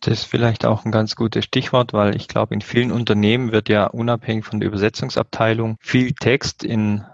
Das 0.00 0.20
ist 0.20 0.24
vielleicht 0.24 0.64
auch 0.64 0.84
ein 0.84 0.92
ganz 0.92 1.16
gutes 1.16 1.44
Stichwort, 1.44 1.92
weil 1.92 2.16
ich 2.16 2.28
glaube, 2.28 2.54
in 2.54 2.60
vielen 2.60 2.92
Unternehmen 2.92 3.52
wird 3.52 3.68
ja 3.68 3.86
unabhängig 3.86 4.44
von 4.44 4.60
der 4.60 4.68
Übersetzungsabteilung 4.68 5.76
viel 5.80 6.12
Text 6.12 6.64
in 6.64 7.04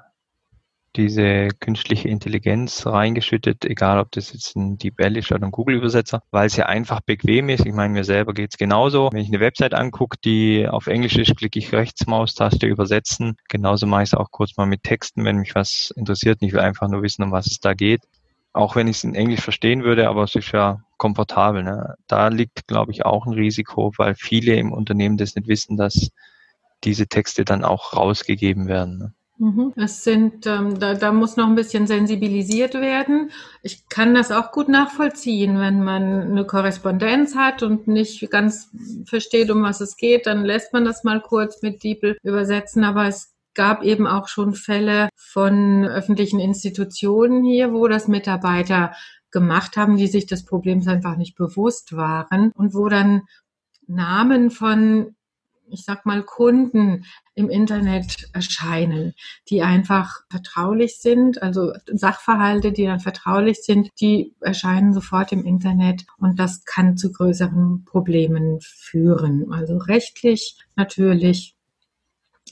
diese 0.97 1.49
künstliche 1.61 2.09
Intelligenz 2.09 2.87
reingeschüttet, 2.87 3.65
egal 3.65 3.99
ob 3.99 4.11
das 4.13 4.33
jetzt 4.33 4.57
ein 4.57 4.79
DeepL 4.79 5.17
ist 5.17 5.33
oder 5.33 5.47
ein 5.47 5.51
Google-Übersetzer, 5.51 6.23
weil 6.31 6.47
es 6.47 6.57
ja 6.57 6.67
einfach 6.67 7.01
bequem 7.01 7.49
ist. 7.49 7.67
Ich 7.67 7.73
meine, 7.73 7.93
mir 7.93 8.05
selber 8.05 8.35
geht's 8.35 8.59
genauso. 8.59 9.09
Wenn 9.13 9.23
ich 9.23 9.29
eine 9.29 9.41
Website 9.41 9.75
angucke, 9.75 10.19
die 10.25 10.69
auf 10.69 10.87
Englisch 10.87 11.17
ist, 11.17 11.37
klicke 11.37 11.59
ich 11.59 11.73
rechts 11.73 12.07
Maustaste 12.07 12.67
übersetzen. 12.67 13.37
Genauso 13.49 13.87
mache 13.87 14.03
ich 14.03 14.11
es 14.11 14.15
auch 14.15 14.31
kurz 14.31 14.57
mal 14.57 14.67
mit 14.67 14.83
Texten, 14.83 15.25
wenn 15.25 15.37
mich 15.37 15.55
was 15.55 15.93
interessiert. 15.97 16.39
Ich 16.43 16.53
will 16.53 16.61
einfach 16.61 16.89
nur 16.89 17.03
wissen, 17.03 17.23
um 17.23 17.33
was 17.33 17.47
es 17.47 17.61
da 17.61 17.75
geht 17.75 18.03
auch 18.53 18.77
wenn 18.77 18.89
ich 18.89 18.99
es 18.99 19.05
in 19.05 19.15
Englisch 19.15 19.41
verstehen 19.41 19.83
würde, 19.83 20.09
aber 20.09 20.25
es 20.25 20.35
ist 20.35 20.53
ja 20.53 20.83
komfortabel. 20.99 21.63
Ne? 21.63 21.95
Da 22.07 22.29
liegt, 22.29 22.67
glaube 22.67 22.93
ich, 22.93 23.05
auch 23.05 23.27
ein 23.27 23.33
Risiko, 23.33 23.93
weil 23.97 24.15
viele 24.15 24.57
im 24.57 24.73
Unternehmen 24.73 25.17
das 25.17 25.35
nicht 25.35 25.49
wissen, 25.49 25.77
dass 25.77 26.11
diese 26.85 27.07
Texte 27.07 27.45
dann 27.45 27.65
auch 27.65 27.95
rausgegeben 27.95 28.67
werden. 28.69 28.99
Ne? 28.99 29.15
Mhm. 29.43 29.73
Es 29.75 30.05
sind, 30.05 30.47
ähm, 30.47 30.79
da, 30.79 30.95
da 30.95 31.11
muss 31.11 31.37
noch 31.37 31.49
ein 31.49 31.57
bisschen 31.57 31.89
sensibilisiert 31.89 32.75
werden. 32.75 33.33
Ich 33.65 33.89
kann 33.89 34.15
das 34.15 34.31
auch 34.31 34.53
gut 34.53 34.69
nachvollziehen, 34.69 35.59
wenn 35.59 35.83
man 35.83 36.31
eine 36.31 36.47
Korrespondenz 36.47 37.35
hat 37.35 37.65
und 37.65 37.89
nicht 37.89 38.31
ganz 38.31 38.71
versteht, 39.05 39.51
um 39.51 39.65
was 39.65 39.81
es 39.81 39.97
geht, 39.97 40.29
dann 40.29 40.45
lässt 40.45 40.73
man 40.73 40.85
das 40.85 41.03
mal 41.03 41.21
kurz 41.21 41.61
mit 41.61 41.83
DeepL 41.83 42.19
übersetzen. 42.23 42.85
Aber 42.85 43.09
es 43.09 43.35
gab 43.55 43.83
eben 43.83 44.07
auch 44.07 44.29
schon 44.29 44.55
Fälle 44.55 45.09
von 45.17 45.87
öffentlichen 45.87 46.39
Institutionen 46.39 47.43
hier, 47.43 47.73
wo 47.73 47.89
das 47.89 48.07
Mitarbeiter 48.07 48.93
gemacht 49.33 49.77
haben, 49.77 49.97
die 49.97 50.07
sich 50.07 50.27
des 50.27 50.45
Problems 50.45 50.87
einfach 50.87 51.17
nicht 51.17 51.35
bewusst 51.35 51.97
waren 51.97 52.53
und 52.55 52.75
wo 52.75 52.89
dann 52.89 53.23
Namen 53.89 54.53
von, 54.53 55.17
ich 55.73 55.85
sag 55.85 56.07
mal, 56.07 56.23
Kunden 56.23 57.05
im 57.35 57.49
Internet 57.49 58.29
erscheinen, 58.33 59.15
die 59.49 59.63
einfach 59.63 60.21
vertraulich 60.31 60.99
sind, 60.99 61.43
also 61.43 61.73
Sachverhalte, 61.87 62.73
die 62.73 62.85
dann 62.85 63.01
vertraulich 63.01 63.63
sind, 63.63 63.91
die 64.01 64.35
erscheinen 64.41 64.93
sofort 64.93 65.33
im 65.33 65.45
Internet 65.45 66.05
und 66.19 66.39
das 66.39 66.65
kann 66.65 66.97
zu 66.97 67.13
größeren 67.13 67.85
Problemen 67.85 68.61
führen. 68.61 69.53
Also 69.53 69.79
rechtlich 69.79 70.57
natürlich 70.77 71.57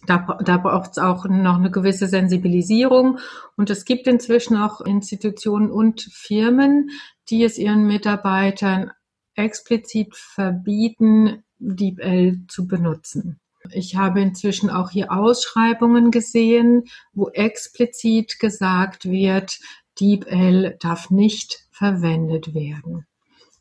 da, 0.06 0.38
da 0.42 0.56
braucht 0.56 0.92
es 0.92 0.98
auch 0.98 1.26
noch 1.26 1.56
eine 1.56 1.70
gewisse 1.70 2.06
Sensibilisierung. 2.06 3.18
Und 3.56 3.70
es 3.70 3.84
gibt 3.84 4.06
inzwischen 4.06 4.56
auch 4.56 4.80
Institutionen 4.80 5.70
und 5.70 6.00
Firmen, 6.00 6.90
die 7.28 7.44
es 7.44 7.58
ihren 7.58 7.86
Mitarbeitern 7.86 8.92
explizit 9.34 10.14
verbieten, 10.16 11.44
DeepL 11.60 12.40
zu 12.48 12.66
benutzen. 12.66 13.38
Ich 13.72 13.96
habe 13.96 14.20
inzwischen 14.20 14.70
auch 14.70 14.90
hier 14.90 15.12
Ausschreibungen 15.12 16.10
gesehen, 16.10 16.84
wo 17.12 17.28
explizit 17.28 18.38
gesagt 18.38 19.04
wird, 19.04 19.58
DeepL 20.00 20.76
darf 20.80 21.10
nicht 21.10 21.66
verwendet 21.70 22.54
werden. 22.54 23.06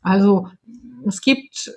Also 0.02 0.48
es 1.06 1.20
gibt 1.20 1.70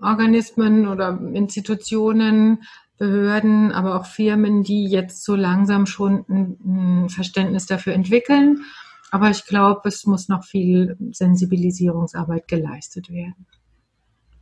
Organismen 0.00 0.88
oder 0.88 1.20
Institutionen, 1.32 2.62
Behörden, 2.98 3.72
aber 3.72 3.98
auch 3.98 4.04
Firmen, 4.04 4.62
die 4.62 4.86
jetzt 4.86 5.24
so 5.24 5.34
langsam 5.34 5.86
schon 5.86 6.24
ein, 6.28 7.08
Verständnis 7.08 7.66
dafür 7.66 7.94
entwickeln. 7.94 8.64
Aber 9.10 9.30
ich 9.30 9.46
glaube, 9.46 9.88
es 9.88 10.04
muss 10.04 10.28
noch 10.28 10.44
viel 10.44 10.96
Sensibilisierungsarbeit 11.10 12.46
geleistet 12.46 13.10
werden. 13.10 13.46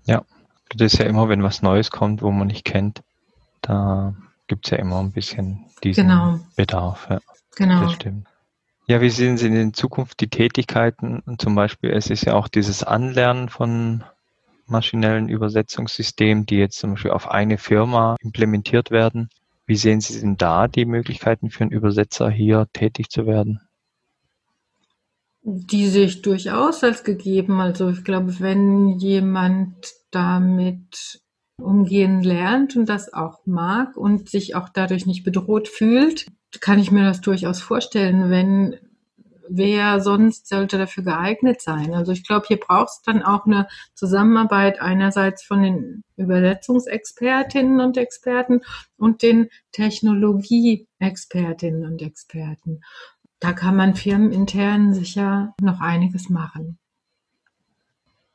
Ja, 0.05 0.25
das 0.75 0.95
ist 0.95 0.99
ja 0.99 1.07
immer, 1.07 1.29
wenn 1.29 1.43
was 1.43 1.63
Neues 1.63 1.91
kommt, 1.91 2.23
wo 2.23 2.31
man 2.31 2.47
nicht 2.47 2.65
kennt, 2.65 3.03
da 3.63 4.15
gibt 4.47 4.67
es 4.67 4.71
ja 4.71 4.79
immer 4.79 5.01
ein 5.01 5.13
bisschen 5.13 5.67
diesen 5.83 6.09
genau. 6.09 6.41
Bedarf. 6.57 7.07
Ja. 7.11 7.21
Genau. 7.57 7.83
Das 7.83 7.93
stimmt. 7.93 8.27
Ja, 8.87 9.03
wie 9.03 9.11
sehen 9.11 9.37
Sie 9.37 9.49
in 9.49 9.75
Zukunft 9.75 10.21
die 10.21 10.29
Tätigkeiten? 10.29 11.23
Zum 11.37 11.55
Beispiel, 11.55 11.91
es 11.91 12.09
ist 12.09 12.25
ja 12.25 12.35
auch 12.35 12.49
dieses 12.49 12.83
Anlernen 12.83 13.51
von 13.51 14.03
maschinellen 14.67 15.29
Übersetzungssystemen, 15.29 16.47
die 16.47 16.57
jetzt 16.57 16.79
zum 16.79 16.93
Beispiel 16.93 17.11
auf 17.11 17.31
eine 17.31 17.59
Firma 17.59 18.17
implementiert 18.21 18.91
werden. 18.91 19.29
Wie 19.67 19.77
sehen 19.77 20.01
Sie 20.01 20.19
denn 20.19 20.39
da 20.39 20.69
die 20.69 20.87
Möglichkeiten 20.87 21.51
für 21.51 21.65
einen 21.65 21.73
Übersetzer 21.73 22.31
hier 22.31 22.67
tätig 22.73 23.11
zu 23.11 23.27
werden? 23.27 23.61
Die 25.51 25.89
sehe 25.89 26.05
ich 26.05 26.21
durchaus 26.21 26.85
als 26.85 27.05
gegeben. 27.05 27.63
Also 27.63 27.89
ich 27.89 28.05
glaube, 28.05 28.39
wenn 28.39 28.99
jemand 28.99 29.95
damit 30.11 31.23
umgehen 31.57 32.23
lernt 32.23 32.77
und 32.77 32.87
das 32.87 33.15
auch 33.15 33.47
mag 33.47 33.97
und 33.97 34.29
sich 34.29 34.55
auch 34.55 34.69
dadurch 34.69 35.07
nicht 35.07 35.25
bedroht 35.25 35.69
fühlt, 35.69 36.27
kann 36.61 36.79
ich 36.79 36.91
mir 36.91 37.03
das 37.03 37.23
durchaus 37.23 37.63
vorstellen, 37.63 38.29
wenn 38.29 38.77
wer 39.49 40.01
sonst 40.01 40.49
sollte 40.49 40.77
dafür 40.77 41.05
geeignet 41.05 41.63
sein? 41.63 41.95
Also 41.95 42.13
ich 42.13 42.27
glaube, 42.27 42.45
hier 42.47 42.59
braucht 42.59 42.91
es 42.91 43.01
dann 43.03 43.23
auch 43.23 43.47
eine 43.47 43.69
Zusammenarbeit 43.95 44.83
einerseits 44.83 45.43
von 45.43 45.63
den 45.63 46.03
Übersetzungsexpertinnen 46.17 47.81
und 47.81 47.97
Experten 47.97 48.61
und 48.99 49.23
den 49.23 49.49
Technologieexpertinnen 49.73 51.87
und 51.87 52.03
Experten. 52.03 52.83
Da 53.41 53.53
kann 53.53 53.77
man 53.77 53.95
firmenintern 53.95 54.95
sicher 54.95 55.55
noch 55.61 55.81
einiges 55.81 56.29
machen. 56.29 56.79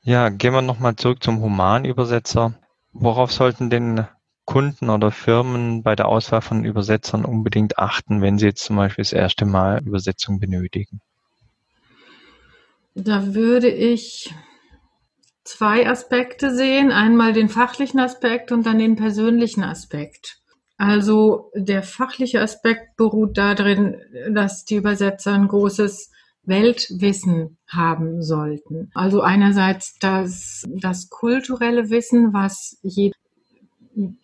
Ja, 0.01 0.29
gehen 0.29 0.53
wir 0.53 0.61
nochmal 0.61 0.95
zurück 0.95 1.23
zum 1.23 1.41
Humanübersetzer. 1.41 2.53
Worauf 2.91 3.31
sollten 3.31 3.69
denn 3.69 4.05
Kunden 4.45 4.89
oder 4.89 5.11
Firmen 5.11 5.83
bei 5.83 5.95
der 5.95 6.07
Auswahl 6.07 6.41
von 6.41 6.65
Übersetzern 6.65 7.25
unbedingt 7.25 7.79
achten, 7.79 8.21
wenn 8.21 8.37
sie 8.37 8.47
jetzt 8.47 8.65
zum 8.65 8.75
Beispiel 8.75 9.03
das 9.03 9.13
erste 9.13 9.45
Mal 9.45 9.81
Übersetzung 9.85 10.39
benötigen? 10.39 11.01
Da 12.95 13.33
würde 13.33 13.69
ich 13.69 14.33
zwei 15.43 15.89
Aspekte 15.89 16.53
sehen. 16.53 16.91
Einmal 16.91 17.33
den 17.33 17.49
fachlichen 17.49 17.99
Aspekt 17.99 18.51
und 18.51 18.65
dann 18.65 18.79
den 18.79 18.95
persönlichen 18.95 19.63
Aspekt. 19.63 20.42
Also 20.83 21.49
der 21.55 21.81
fachliche 21.81 22.41
Aspekt 22.41 22.97
beruht 22.97 23.37
darin, 23.37 24.01
dass 24.29 24.65
die 24.65 24.75
Übersetzer 24.75 25.31
ein 25.31 25.47
großes 25.47 26.11
Weltwissen 26.43 27.57
haben 27.69 28.21
sollten. 28.21 28.91
Also 28.93 29.21
einerseits 29.21 29.97
das, 29.99 30.65
das 30.67 31.09
kulturelle 31.09 31.89
Wissen, 31.89 32.33
was 32.33 32.79
je, 32.81 33.11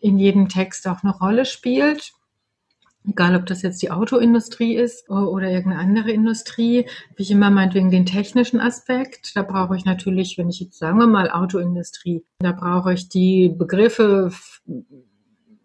in 0.01 0.19
jedem 0.19 0.49
Text 0.49 0.85
auch 0.89 1.01
eine 1.01 1.17
Rolle 1.17 1.45
spielt. 1.45 2.11
Egal, 3.07 3.37
ob 3.37 3.45
das 3.45 3.61
jetzt 3.61 3.81
die 3.81 3.91
Autoindustrie 3.91 4.75
ist 4.75 5.09
oder 5.09 5.49
irgendeine 5.49 5.81
andere 5.81 6.11
Industrie, 6.11 6.87
wie 7.15 7.23
ich 7.23 7.31
immer 7.31 7.51
meinetwegen 7.51 7.89
den 7.89 8.05
technischen 8.05 8.59
Aspekt. 8.59 9.31
Da 9.35 9.43
brauche 9.43 9.77
ich 9.77 9.85
natürlich, 9.85 10.37
wenn 10.37 10.49
ich 10.49 10.59
jetzt 10.59 10.77
sagen 10.77 10.99
wir 10.99 11.07
mal 11.07 11.31
Autoindustrie, 11.31 12.25
da 12.39 12.51
brauche 12.51 12.91
ich 12.93 13.07
die 13.07 13.47
Begriffe 13.47 14.33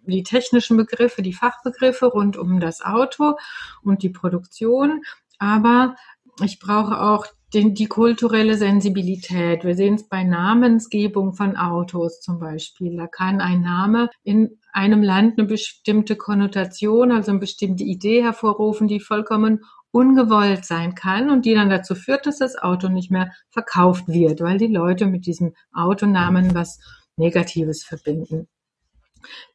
die 0.07 0.23
technischen 0.23 0.77
Begriffe, 0.77 1.23
die 1.23 1.33
Fachbegriffe 1.33 2.07
rund 2.07 2.37
um 2.37 2.61
das 2.61 2.83
Auto 2.83 3.37
und 3.83 4.03
die 4.03 4.11
Produktion. 4.11 5.03
Aber 5.39 5.97
ich 6.43 6.59
brauche 6.59 7.01
auch 7.01 7.27
den, 7.55 7.75
die 7.75 7.87
kulturelle 7.87 8.57
Sensibilität. 8.57 9.65
Wir 9.65 9.77
sehen 9.77 9.95
es 9.95 10.09
bei 10.09 10.25
Namensgebung 10.25 11.35
von 11.35 11.57
Autos 11.57 12.21
zum 12.21 12.41
Beispiel. 12.41 12.97
Da 12.97 13.07
kann 13.07 13.41
ein 13.41 13.61
Name 13.61 14.11
in 14.25 14.59
einem 14.73 15.03
Land 15.03 15.39
eine 15.39 15.47
bestimmte 15.47 16.17
Konnotation, 16.17 17.13
also 17.13 17.31
eine 17.31 17.41
bestimmte 17.41 17.85
Idee 17.85 18.23
hervorrufen, 18.23 18.89
die 18.89 18.99
vollkommen 18.99 19.61
ungewollt 19.93 20.65
sein 20.65 20.97
kann 20.97 21.31
und 21.31 21.45
die 21.45 21.55
dann 21.55 21.71
dazu 21.71 21.95
führt, 21.95 22.27
dass 22.27 22.39
das 22.39 22.57
Auto 22.57 22.89
nicht 22.89 23.13
mehr 23.13 23.31
verkauft 23.51 24.09
wird, 24.09 24.41
weil 24.41 24.59
die 24.59 24.67
Leute 24.67 25.07
mit 25.07 25.25
diesem 25.25 25.55
Autonamen 25.73 26.53
was 26.55 26.81
Negatives 27.17 27.85
verbinden. 27.85 28.49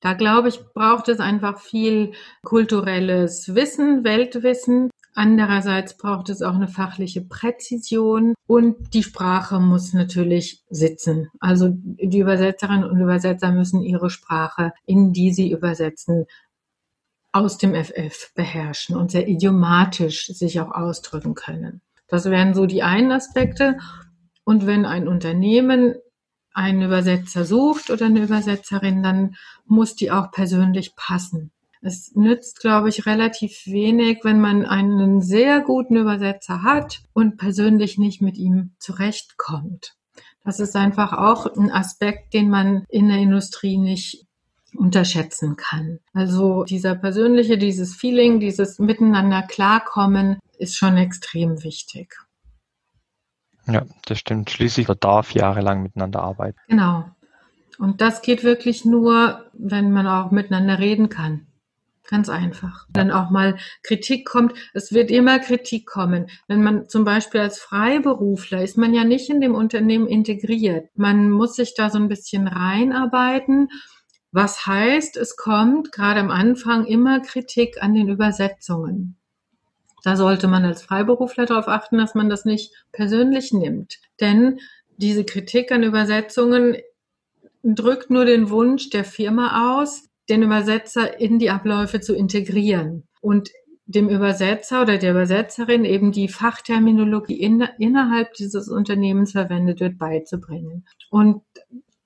Da 0.02 0.14
glaube 0.14 0.50
ich, 0.50 0.60
braucht 0.74 1.10
es 1.10 1.20
einfach 1.20 1.60
viel 1.60 2.14
kulturelles 2.44 3.54
Wissen, 3.56 4.04
Weltwissen, 4.04 4.90
Andererseits 5.16 5.98
braucht 5.98 6.30
es 6.30 6.42
auch 6.42 6.56
eine 6.56 6.70
fachliche 6.70 7.22
Präzision 7.22 8.36
und 8.48 8.94
die 8.94 9.04
Sprache 9.04 9.60
muss 9.60 9.92
natürlich 9.94 10.64
sitzen. 10.70 11.28
Also 11.42 11.72
die 11.74 12.20
Übersetzerinnen 12.20 12.90
und 12.90 13.02
Übersetzer 13.02 13.52
müssen 13.52 13.82
ihre 13.82 14.10
Sprache, 14.10 14.72
in 14.86 15.12
die 15.12 15.34
sie 15.34 15.52
übersetzen, 15.52 16.26
aus 17.32 17.58
dem 17.58 17.76
FF 17.76 18.34
beherrschen 18.34 18.96
und 18.96 19.12
sehr 19.12 19.28
idiomatisch 19.28 20.28
sich 20.28 20.62
auch 20.62 20.72
ausdrücken 20.72 21.36
können. 21.36 21.82
Das 22.08 22.26
wären 22.26 22.54
so 22.54 22.66
die 22.66 22.82
einen 22.82 23.12
Aspekte. 23.12 23.78
Und 24.46 24.66
wenn 24.66 24.86
ein 24.86 25.08
Unternehmen 25.08 25.96
einen 26.54 26.82
Übersetzer 26.82 27.46
sucht 27.46 27.90
oder 27.90 28.06
eine 28.06 28.24
Übersetzerin, 28.24 29.04
dann 29.04 29.36
muss 29.66 29.96
die 29.96 30.12
auch 30.12 30.32
persönlich 30.32 30.96
passen. 30.96 31.52
Es 31.82 32.14
nützt, 32.14 32.60
glaube 32.60 32.90
ich, 32.90 33.06
relativ 33.06 33.66
wenig, 33.66 34.20
wenn 34.24 34.42
man 34.42 34.66
einen 34.66 35.22
sehr 35.22 35.62
guten 35.62 35.96
Übersetzer 35.96 36.64
hat 36.64 37.02
und 37.14 37.38
persönlich 37.38 37.98
nicht 37.98 38.22
mit 38.22 38.38
ihm 38.38 38.72
zurechtkommt. 38.80 39.96
Das 40.44 40.60
ist 40.60 40.76
einfach 40.76 41.14
auch 41.14 41.46
ein 41.56 41.72
Aspekt, 41.72 42.34
den 42.34 42.50
man 42.50 42.84
in 42.90 43.08
der 43.08 43.20
Industrie 43.20 43.78
nicht 43.78 44.26
unterschätzen 44.76 45.56
kann. 45.56 46.00
Also 46.14 46.64
dieser 46.64 46.96
persönliche, 46.96 47.58
dieses 47.58 47.96
Feeling, 47.96 48.40
dieses 48.40 48.80
Miteinander 48.80 49.44
klarkommen 49.44 50.40
ist 50.58 50.76
schon 50.76 50.98
extrem 50.98 51.64
wichtig. 51.64 52.16
Ja, 53.70 53.86
das 54.06 54.20
stimmt. 54.20 54.50
Schließlich 54.50 54.88
darf 55.00 55.34
jahrelang 55.34 55.84
miteinander 55.84 56.22
arbeiten. 56.22 56.58
Genau. 56.68 57.06
Und 57.78 58.02
das 58.02 58.22
geht 58.22 58.44
wirklich 58.44 58.84
nur, 58.84 59.46
wenn 59.54 59.92
man 59.92 60.08
auch 60.08 60.32
miteinander 60.32 60.80
reden 60.80 61.10
kann. 61.10 61.48
Ganz 62.10 62.28
einfach. 62.28 62.88
Dann 62.90 63.12
auch 63.12 63.30
mal 63.30 63.58
Kritik 63.84 64.26
kommt. 64.26 64.54
Es 64.74 64.92
wird 64.92 65.12
immer 65.12 65.38
Kritik 65.38 65.86
kommen. 65.86 66.26
Wenn 66.48 66.64
man 66.64 66.90
zum 66.90 67.04
Beispiel 67.04 67.40
als 67.40 67.60
Freiberufler 67.60 68.64
ist 68.64 68.80
man 68.80 68.96
ja 68.96 69.04
nicht 69.04 69.30
in 69.30 69.42
dem 69.42 69.54
Unternehmen 69.54 70.08
integriert. 70.08 70.90
Man 70.96 71.30
muss 71.30 71.56
sich 71.56 71.76
da 71.76 71.92
so 71.92 72.00
ein 72.00 72.08
bisschen 72.08 72.48
reinarbeiten. 72.48 73.70
Was 74.32 74.66
heißt, 74.66 75.18
es 75.18 75.36
kommt 75.36 75.92
gerade 75.92 76.20
am 76.20 76.32
Anfang 76.32 76.86
immer 76.86 77.20
Kritik 77.20 77.82
an 77.82 77.94
den 77.94 78.10
Übersetzungen. 78.10 79.19
Da 80.04 80.16
sollte 80.16 80.48
man 80.48 80.66
als 80.66 80.82
Freiberufler 80.82 81.46
darauf 81.46 81.68
achten, 81.68 81.98
dass 81.98 82.16
man 82.16 82.30
das 82.30 82.46
nicht 82.46 82.74
persönlich 82.92 83.54
nimmt. 83.54 84.00
Denn 84.20 84.60
diese 84.98 85.24
Kritik 85.24 85.72
an 85.72 85.84
Übersetzungen 85.84 86.78
drückt 87.64 88.10
nur 88.10 88.26
den 88.26 88.50
Wunsch 88.50 88.90
der 88.90 89.04
Firma 89.04 89.80
aus, 89.80 90.10
den 90.30 90.44
Übersetzer 90.44 91.20
in 91.20 91.40
die 91.40 91.50
Abläufe 91.50 92.00
zu 92.00 92.16
integrieren 92.16 93.04
und 93.22 93.50
dem 93.86 94.08
Übersetzer 94.08 94.84
oder 94.84 95.00
der 95.00 95.12
Übersetzerin 95.12 95.84
eben 95.84 96.12
die 96.12 96.28
Fachterminologie 96.28 97.40
in, 97.40 97.68
innerhalb 97.80 98.34
dieses 98.36 98.70
Unternehmens 98.70 99.32
verwendet 99.32 99.80
wird, 99.80 99.98
beizubringen. 99.98 100.86
Und 101.10 101.42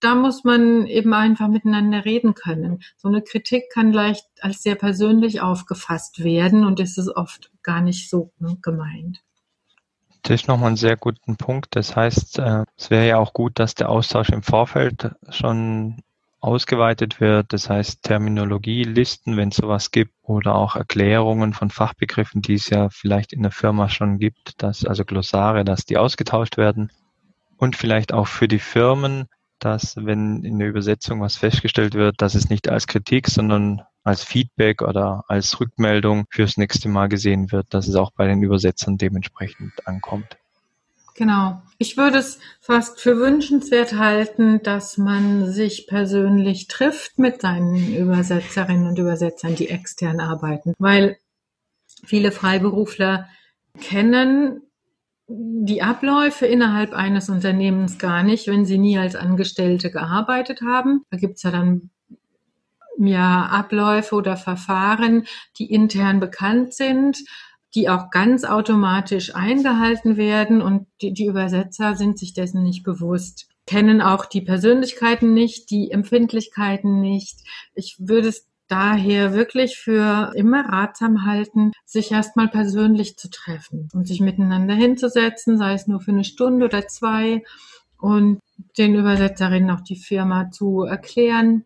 da 0.03 0.15
muss 0.15 0.43
man 0.43 0.85
eben 0.85 1.13
einfach 1.13 1.47
miteinander 1.47 2.03
reden 2.03 2.33
können. 2.33 2.83
So 2.97 3.07
eine 3.07 3.21
Kritik 3.21 3.69
kann 3.71 3.93
leicht 3.93 4.25
als 4.41 4.61
sehr 4.61 4.75
persönlich 4.75 5.41
aufgefasst 5.41 6.23
werden 6.23 6.65
und 6.65 6.79
ist 6.79 6.97
es 6.97 7.15
oft 7.15 7.51
gar 7.61 7.81
nicht 7.81 8.09
so 8.09 8.31
gemeint. 8.61 9.23
Das 10.23 10.41
ist 10.41 10.47
nochmal 10.47 10.71
ein 10.71 10.77
sehr 10.77 10.97
guter 10.97 11.35
Punkt. 11.37 11.75
Das 11.75 11.95
heißt, 11.95 12.39
äh, 12.39 12.63
es 12.77 12.89
wäre 12.89 13.07
ja 13.07 13.17
auch 13.17 13.33
gut, 13.33 13.59
dass 13.59 13.75
der 13.75 13.89
Austausch 13.89 14.29
im 14.29 14.43
Vorfeld 14.43 15.11
schon 15.29 16.01
ausgeweitet 16.39 17.21
wird. 17.21 17.53
Das 17.53 17.69
heißt 17.69 18.03
Terminologielisten, 18.03 19.37
wenn 19.37 19.49
es 19.49 19.57
sowas 19.57 19.91
gibt, 19.91 20.13
oder 20.21 20.55
auch 20.55 20.75
Erklärungen 20.75 21.53
von 21.53 21.69
Fachbegriffen, 21.69 22.41
die 22.41 22.55
es 22.55 22.69
ja 22.69 22.89
vielleicht 22.89 23.31
in 23.31 23.41
der 23.41 23.51
Firma 23.51 23.87
schon 23.89 24.17
gibt, 24.17 24.61
dass 24.61 24.85
also 24.85 25.05
Glossare, 25.05 25.63
dass 25.63 25.85
die 25.85 25.97
ausgetauscht 25.97 26.57
werden. 26.57 26.91
Und 27.57 27.77
vielleicht 27.77 28.13
auch 28.13 28.27
für 28.27 28.49
die 28.49 28.59
Firmen, 28.59 29.27
dass 29.63 29.95
wenn 29.97 30.43
in 30.43 30.59
der 30.59 30.69
Übersetzung 30.69 31.21
was 31.21 31.37
festgestellt 31.37 31.93
wird, 31.93 32.21
dass 32.21 32.35
es 32.35 32.49
nicht 32.49 32.69
als 32.69 32.87
Kritik, 32.87 33.27
sondern 33.27 33.81
als 34.03 34.23
Feedback 34.23 34.81
oder 34.81 35.23
als 35.27 35.59
Rückmeldung 35.59 36.25
fürs 36.29 36.57
nächste 36.57 36.89
Mal 36.89 37.07
gesehen 37.07 37.51
wird, 37.51 37.73
dass 37.73 37.87
es 37.87 37.95
auch 37.95 38.11
bei 38.11 38.27
den 38.27 38.43
Übersetzern 38.43 38.97
dementsprechend 38.97 39.87
ankommt. 39.87 40.37
Genau. 41.15 41.61
Ich 41.77 41.95
würde 41.95 42.17
es 42.17 42.39
fast 42.59 42.99
für 42.99 43.17
wünschenswert 43.17 43.93
halten, 43.93 44.61
dass 44.63 44.97
man 44.97 45.51
sich 45.51 45.87
persönlich 45.87 46.67
trifft 46.67 47.19
mit 47.19 47.41
seinen 47.41 47.95
Übersetzerinnen 47.95 48.87
und 48.87 48.97
Übersetzern, 48.97 49.55
die 49.55 49.69
extern 49.69 50.19
arbeiten, 50.19 50.73
weil 50.79 51.17
viele 52.03 52.31
Freiberufler 52.31 53.29
kennen 53.79 54.61
die 55.35 55.81
Abläufe 55.81 56.45
innerhalb 56.45 56.93
eines 56.93 57.29
Unternehmens 57.29 57.97
gar 57.97 58.23
nicht, 58.23 58.47
wenn 58.47 58.65
sie 58.65 58.77
nie 58.77 58.97
als 58.97 59.15
Angestellte 59.15 59.89
gearbeitet 59.89 60.61
haben. 60.61 61.03
Da 61.09 61.17
gibt's 61.17 61.43
ja 61.43 61.51
dann 61.51 61.89
ja 62.99 63.47
Abläufe 63.47 64.15
oder 64.15 64.37
Verfahren, 64.37 65.25
die 65.57 65.71
intern 65.71 66.19
bekannt 66.19 66.73
sind 66.73 67.23
die 67.75 67.89
auch 67.89 68.11
ganz 68.11 68.43
automatisch 68.43 69.35
eingehalten 69.35 70.17
werden 70.17 70.61
und 70.61 70.87
die, 71.01 71.13
die 71.13 71.25
Übersetzer 71.25 71.95
sind 71.95 72.19
sich 72.19 72.33
dessen 72.33 72.63
nicht 72.63 72.83
bewusst, 72.83 73.49
kennen 73.65 74.01
auch 74.01 74.25
die 74.25 74.41
Persönlichkeiten 74.41 75.33
nicht, 75.33 75.71
die 75.71 75.89
Empfindlichkeiten 75.91 77.01
nicht. 77.01 77.39
Ich 77.73 77.95
würde 77.99 78.29
es 78.29 78.47
daher 78.67 79.33
wirklich 79.33 79.77
für 79.77 80.31
immer 80.35 80.69
ratsam 80.69 81.25
halten, 81.25 81.71
sich 81.85 82.11
erstmal 82.11 82.47
persönlich 82.47 83.17
zu 83.17 83.29
treffen 83.29 83.89
und 83.93 84.07
sich 84.07 84.21
miteinander 84.21 84.73
hinzusetzen, 84.73 85.57
sei 85.57 85.73
es 85.73 85.87
nur 85.87 85.99
für 85.99 86.11
eine 86.11 86.23
Stunde 86.23 86.65
oder 86.65 86.87
zwei 86.87 87.43
und 87.97 88.39
den 88.77 88.95
Übersetzerinnen 88.95 89.71
auch 89.71 89.81
die 89.81 89.95
Firma 89.95 90.51
zu 90.51 90.83
erklären, 90.83 91.63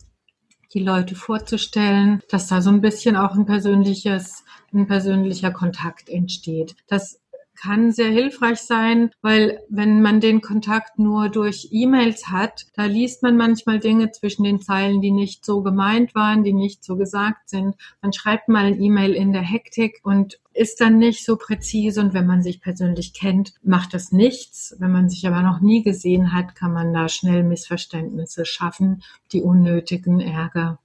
die 0.73 0.83
Leute 0.83 1.15
vorzustellen, 1.15 2.21
dass 2.29 2.47
da 2.47 2.61
so 2.61 2.69
ein 2.69 2.81
bisschen 2.81 3.15
auch 3.15 3.35
ein 3.35 3.45
persönliches 3.45 4.43
ein 4.73 4.87
persönlicher 4.87 5.51
Kontakt 5.51 6.09
entsteht. 6.09 6.75
Das 6.87 7.19
kann 7.57 7.91
sehr 7.91 8.09
hilfreich 8.09 8.59
sein, 8.59 9.11
weil 9.21 9.59
wenn 9.69 10.01
man 10.01 10.21
den 10.21 10.41
Kontakt 10.41 10.99
nur 10.99 11.29
durch 11.29 11.69
E-Mails 11.71 12.27
hat, 12.27 12.65
da 12.73 12.85
liest 12.85 13.23
man 13.23 13.35
manchmal 13.35 13.79
Dinge 13.79 14.11
zwischen 14.11 14.43
den 14.43 14.61
Zeilen, 14.61 15.01
die 15.01 15.11
nicht 15.11 15.43
so 15.43 15.61
gemeint 15.61 16.15
waren, 16.15 16.43
die 16.43 16.53
nicht 16.53 16.83
so 16.83 16.95
gesagt 16.95 17.49
sind. 17.49 17.75
Man 18.01 18.13
schreibt 18.13 18.47
mal 18.47 18.65
ein 18.65 18.81
E-Mail 18.81 19.13
in 19.13 19.33
der 19.33 19.41
Hektik 19.41 19.99
und 20.03 20.39
ist 20.53 20.81
dann 20.81 20.97
nicht 20.97 21.25
so 21.25 21.35
präzise 21.35 22.01
und 22.01 22.13
wenn 22.13 22.25
man 22.25 22.41
sich 22.41 22.61
persönlich 22.61 23.13
kennt, 23.13 23.53
macht 23.61 23.93
das 23.93 24.11
nichts. 24.11 24.75
Wenn 24.79 24.91
man 24.91 25.09
sich 25.09 25.27
aber 25.27 25.41
noch 25.41 25.59
nie 25.59 25.83
gesehen 25.83 26.33
hat, 26.33 26.55
kann 26.55 26.73
man 26.73 26.93
da 26.93 27.09
schnell 27.09 27.43
Missverständnisse 27.43 28.45
schaffen, 28.45 29.03
die 29.31 29.41
unnötigen 29.41 30.19
Ärger. 30.19 30.79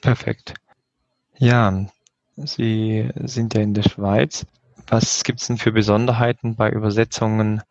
Perfekt. 0.00 0.54
Ja, 1.38 1.86
Sie 2.36 3.08
sind 3.24 3.54
ja 3.54 3.62
in 3.62 3.74
der 3.74 3.82
Schweiz. 3.82 4.46
Was 4.88 5.24
gibt 5.24 5.40
es 5.40 5.48
denn 5.48 5.58
für 5.58 5.72
Besonderheiten 5.72 6.54
bei 6.56 6.70
Übersetzungen 6.70 7.62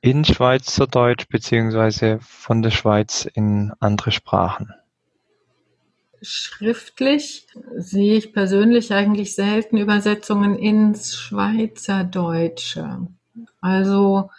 in 0.00 0.24
Schweizerdeutsch 0.24 1.28
beziehungsweise 1.28 2.18
von 2.20 2.62
der 2.62 2.70
Schweiz 2.70 3.28
in 3.32 3.72
andere 3.78 4.10
Sprachen? 4.10 4.74
Schriftlich 6.20 7.46
sehe 7.76 8.16
ich 8.16 8.32
persönlich 8.32 8.92
eigentlich 8.92 9.34
selten 9.34 9.76
Übersetzungen 9.76 10.56
ins 10.56 11.16
Schweizerdeutsche. 11.16 13.06
Also 13.60 14.30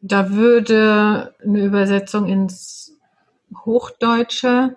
da 0.00 0.30
würde 0.30 1.34
eine 1.42 1.64
Übersetzung 1.64 2.26
ins 2.26 2.98
Hochdeutsche 3.64 4.76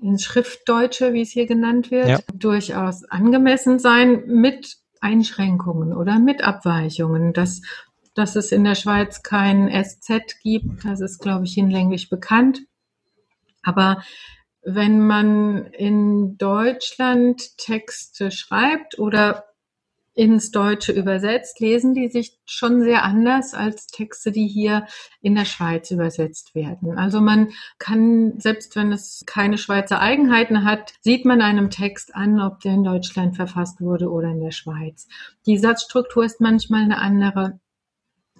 ins 0.00 0.24
Schriftdeutsche, 0.24 1.12
wie 1.12 1.22
es 1.22 1.30
hier 1.30 1.46
genannt 1.46 1.90
wird, 1.90 2.08
ja. 2.08 2.18
durchaus 2.32 3.04
angemessen 3.04 3.78
sein 3.78 4.22
mit 4.26 4.76
Einschränkungen 5.00 5.92
oder 5.92 6.18
mit 6.18 6.42
Abweichungen. 6.42 7.32
Dass, 7.32 7.62
dass 8.14 8.36
es 8.36 8.52
in 8.52 8.64
der 8.64 8.74
Schweiz 8.74 9.22
kein 9.22 9.68
SZ 9.68 10.40
gibt, 10.42 10.84
das 10.84 11.00
ist, 11.00 11.18
glaube 11.18 11.44
ich, 11.44 11.54
hinlänglich 11.54 12.10
bekannt. 12.10 12.60
Aber 13.62 14.02
wenn 14.62 15.00
man 15.00 15.66
in 15.66 16.36
Deutschland 16.36 17.56
Texte 17.58 18.30
schreibt 18.30 18.98
oder 18.98 19.47
ins 20.18 20.50
Deutsche 20.50 20.90
übersetzt, 20.90 21.60
lesen 21.60 21.94
die 21.94 22.08
sich 22.08 22.40
schon 22.44 22.82
sehr 22.82 23.04
anders 23.04 23.54
als 23.54 23.86
Texte, 23.86 24.32
die 24.32 24.48
hier 24.48 24.84
in 25.20 25.36
der 25.36 25.44
Schweiz 25.44 25.92
übersetzt 25.92 26.56
werden. 26.56 26.98
Also 26.98 27.20
man 27.20 27.50
kann, 27.78 28.40
selbst 28.40 28.74
wenn 28.74 28.90
es 28.90 29.22
keine 29.26 29.58
Schweizer 29.58 30.00
Eigenheiten 30.00 30.64
hat, 30.64 30.92
sieht 31.02 31.24
man 31.24 31.40
einem 31.40 31.70
Text 31.70 32.16
an, 32.16 32.40
ob 32.40 32.58
der 32.60 32.72
in 32.72 32.82
Deutschland 32.82 33.36
verfasst 33.36 33.80
wurde 33.80 34.10
oder 34.10 34.30
in 34.30 34.40
der 34.40 34.50
Schweiz. 34.50 35.06
Die 35.46 35.56
Satzstruktur 35.56 36.24
ist 36.24 36.40
manchmal 36.40 36.82
eine 36.82 36.98
andere. 36.98 37.60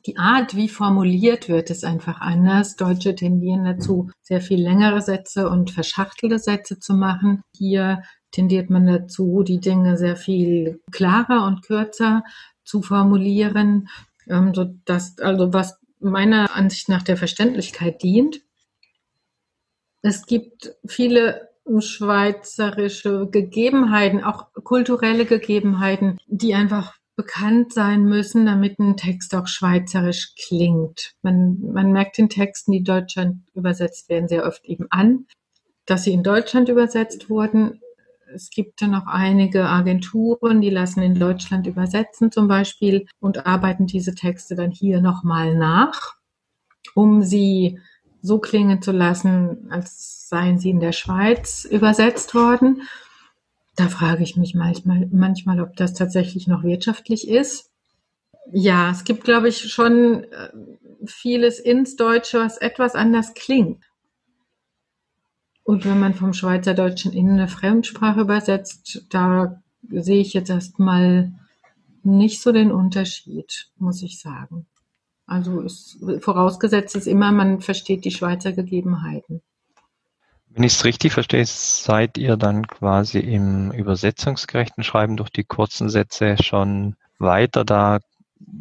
Die 0.08 0.16
Art, 0.16 0.56
wie 0.56 0.70
formuliert 0.70 1.50
wird, 1.50 1.68
ist 1.68 1.84
einfach 1.84 2.22
anders. 2.22 2.76
Deutsche 2.76 3.14
tendieren 3.14 3.64
dazu, 3.64 4.10
sehr 4.22 4.40
viel 4.40 4.58
längere 4.58 5.02
Sätze 5.02 5.50
und 5.50 5.70
verschachtelte 5.70 6.38
Sätze 6.38 6.78
zu 6.78 6.94
machen. 6.94 7.42
Hier 7.54 8.02
tendiert 8.30 8.70
man 8.70 8.86
dazu, 8.86 9.42
die 9.42 9.60
Dinge 9.60 9.98
sehr 9.98 10.16
viel 10.16 10.80
klarer 10.90 11.46
und 11.46 11.60
kürzer 11.60 12.24
zu 12.64 12.80
formulieren, 12.80 13.90
ähm, 14.28 14.54
so 14.54 14.64
dass 14.86 15.18
also 15.18 15.52
was 15.52 15.78
meiner 16.00 16.56
Ansicht 16.56 16.88
nach 16.88 17.02
der 17.02 17.18
Verständlichkeit 17.18 18.02
dient. 18.02 18.40
Es 20.00 20.24
gibt 20.24 20.74
viele 20.86 21.50
schweizerische 21.80 23.28
Gegebenheiten, 23.30 24.24
auch 24.24 24.46
kulturelle 24.54 25.26
Gegebenheiten, 25.26 26.18
die 26.26 26.54
einfach 26.54 26.97
bekannt 27.18 27.74
sein 27.74 28.04
müssen, 28.04 28.46
damit 28.46 28.78
ein 28.78 28.96
Text 28.96 29.34
auch 29.34 29.48
schweizerisch 29.48 30.34
klingt. 30.46 31.12
Man, 31.20 31.58
man 31.60 31.92
merkt 31.92 32.16
den 32.16 32.30
Texten, 32.30 32.72
die 32.72 32.84
Deutschland 32.84 33.42
übersetzt 33.52 34.08
werden, 34.08 34.28
sehr 34.28 34.46
oft 34.46 34.64
eben 34.64 34.86
an, 34.88 35.26
dass 35.84 36.04
sie 36.04 36.12
in 36.12 36.22
Deutschland 36.22 36.68
übersetzt 36.68 37.28
wurden 37.28 37.80
es 38.34 38.50
gibt 38.50 38.80
ja 38.80 38.88
noch 38.88 39.06
einige 39.06 39.66
Agenturen, 39.68 40.60
die 40.60 40.70
lassen 40.70 41.02
in 41.02 41.18
Deutschland 41.18 41.66
übersetzen 41.66 42.30
zum 42.30 42.48
Beispiel 42.48 43.06
und 43.20 43.46
arbeiten 43.46 43.86
diese 43.86 44.14
Texte 44.14 44.54
dann 44.54 44.70
hier 44.70 45.00
nochmal 45.00 45.54
nach, 45.54 46.16
um 46.94 47.22
sie 47.22 47.78
so 48.20 48.38
klingen 48.38 48.82
zu 48.82 48.92
lassen, 48.92 49.68
als 49.70 50.28
seien 50.28 50.58
sie 50.58 50.70
in 50.70 50.80
der 50.80 50.92
Schweiz 50.92 51.64
übersetzt 51.64 52.34
worden. 52.34 52.82
Da 53.78 53.88
frage 53.88 54.24
ich 54.24 54.36
mich 54.36 54.56
manchmal, 54.56 55.08
manchmal 55.12 55.60
ob 55.60 55.76
das 55.76 55.94
tatsächlich 55.94 56.48
noch 56.48 56.64
wirtschaftlich 56.64 57.28
ist. 57.28 57.70
Ja, 58.50 58.90
es 58.90 59.04
gibt, 59.04 59.22
glaube 59.22 59.48
ich, 59.48 59.72
schon 59.72 60.24
äh, 60.24 60.50
vieles 61.06 61.60
ins 61.60 61.94
Deutsche, 61.94 62.40
was 62.40 62.58
etwas 62.58 62.96
anders 62.96 63.34
klingt. 63.34 63.84
Und 65.62 65.84
wenn 65.84 66.00
man 66.00 66.14
vom 66.14 66.32
Schweizerdeutschen 66.32 67.12
in 67.12 67.30
eine 67.30 67.46
Fremdsprache 67.46 68.22
übersetzt, 68.22 69.06
da 69.10 69.62
sehe 69.88 70.22
ich 70.22 70.34
jetzt 70.34 70.50
erstmal 70.50 71.30
nicht 72.02 72.42
so 72.42 72.50
den 72.50 72.72
Unterschied, 72.72 73.68
muss 73.76 74.02
ich 74.02 74.18
sagen. 74.18 74.66
Also 75.24 75.60
ist, 75.60 76.04
vorausgesetzt 76.18 76.96
ist 76.96 77.06
immer, 77.06 77.30
man 77.30 77.60
versteht 77.60 78.04
die 78.04 78.10
Schweizer 78.10 78.52
Gegebenheiten. 78.52 79.40
Wenn 80.50 80.64
ich 80.64 80.74
es 80.74 80.84
richtig 80.84 81.12
verstehe, 81.12 81.44
seid 81.46 82.18
ihr 82.18 82.36
dann 82.36 82.66
quasi 82.66 83.18
im 83.18 83.70
übersetzungsgerechten 83.70 84.82
Schreiben 84.82 85.16
durch 85.16 85.30
die 85.30 85.44
kurzen 85.44 85.88
Sätze 85.88 86.36
schon 86.42 86.96
weiter. 87.18 87.64
Da 87.64 88.00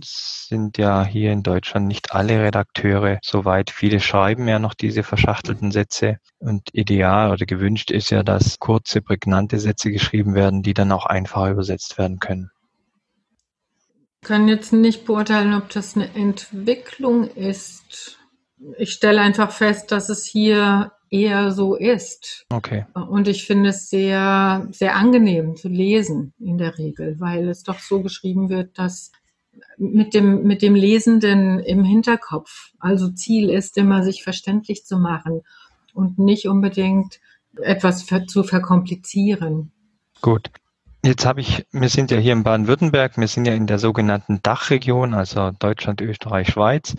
sind 0.04 0.78
ja 0.78 1.06
hier 1.06 1.32
in 1.32 1.44
Deutschland 1.44 1.88
nicht 1.88 2.12
alle 2.12 2.42
Redakteure 2.42 3.20
soweit. 3.22 3.70
Viele 3.70 4.00
schreiben 4.00 4.48
ja 4.48 4.60
noch 4.60 4.74
diese 4.74 5.04
verschachtelten 5.04 5.72
Sätze. 5.72 6.20
Und 6.40 6.70
ideal 6.74 7.32
oder 7.32 7.46
gewünscht 7.46 7.92
ist 7.92 8.10
ja, 8.10 8.24
dass 8.24 8.60
kurze, 8.60 9.02
prägnante 9.02 9.60
Sätze 9.60 9.92
geschrieben 9.92 10.36
werden, 10.36 10.64
die 10.64 10.74
dann 10.74 10.92
auch 10.92 11.06
einfach 11.06 11.50
übersetzt 11.50 11.98
werden 11.98 12.20
können. 12.20 12.52
Ich 14.22 14.28
kann 14.28 14.48
jetzt 14.48 14.74
nicht 14.74 15.06
beurteilen, 15.06 15.54
ob 15.54 15.70
das 15.70 15.96
eine 15.96 16.14
Entwicklung 16.16 17.30
ist. 17.30 18.18
Ich 18.78 18.92
stelle 18.92 19.22
einfach 19.22 19.52
fest, 19.52 19.92
dass 19.92 20.10
es 20.10 20.26
hier 20.26 20.92
eher 21.10 21.52
so 21.52 21.76
ist. 21.76 22.46
Okay. 22.50 22.86
Und 22.94 23.28
ich 23.28 23.46
finde 23.46 23.70
es 23.70 23.90
sehr, 23.90 24.68
sehr 24.72 24.96
angenehm 24.96 25.56
zu 25.56 25.68
lesen 25.68 26.34
in 26.40 26.58
der 26.58 26.78
Regel, 26.78 27.20
weil 27.20 27.48
es 27.48 27.64
doch 27.64 27.80
so 27.80 28.02
geschrieben 28.02 28.50
wird, 28.50 28.78
dass 28.78 29.12
mit 29.78 30.14
dem, 30.14 30.44
mit 30.44 30.62
dem 30.62 30.76
Lesenden 30.76 31.60
im 31.60 31.84
Hinterkopf. 31.84 32.72
Also 32.80 33.10
Ziel 33.10 33.50
ist 33.50 33.78
immer, 33.78 34.04
sich 34.04 34.24
verständlich 34.24 34.86
zu 34.86 34.98
machen 34.98 35.42
und 35.94 36.20
nicht 36.20 36.48
unbedingt 36.48 37.20
etwas 37.62 38.06
zu 38.28 38.44
verkomplizieren. 38.44 39.72
Gut. 40.22 40.50
Jetzt 41.04 41.26
habe 41.26 41.42
ich, 41.42 41.66
wir 41.72 41.90
sind 41.90 42.12
ja 42.12 42.18
hier 42.18 42.34
in 42.34 42.44
Baden-Württemberg, 42.44 43.18
wir 43.18 43.28
sind 43.28 43.48
ja 43.48 43.54
in 43.54 43.68
der 43.68 43.80
sogenannten 43.80 44.42
Dachregion, 44.42 45.14
also 45.14 45.52
Deutschland, 45.52 46.02
Österreich, 46.02 46.50
Schweiz. 46.50 46.96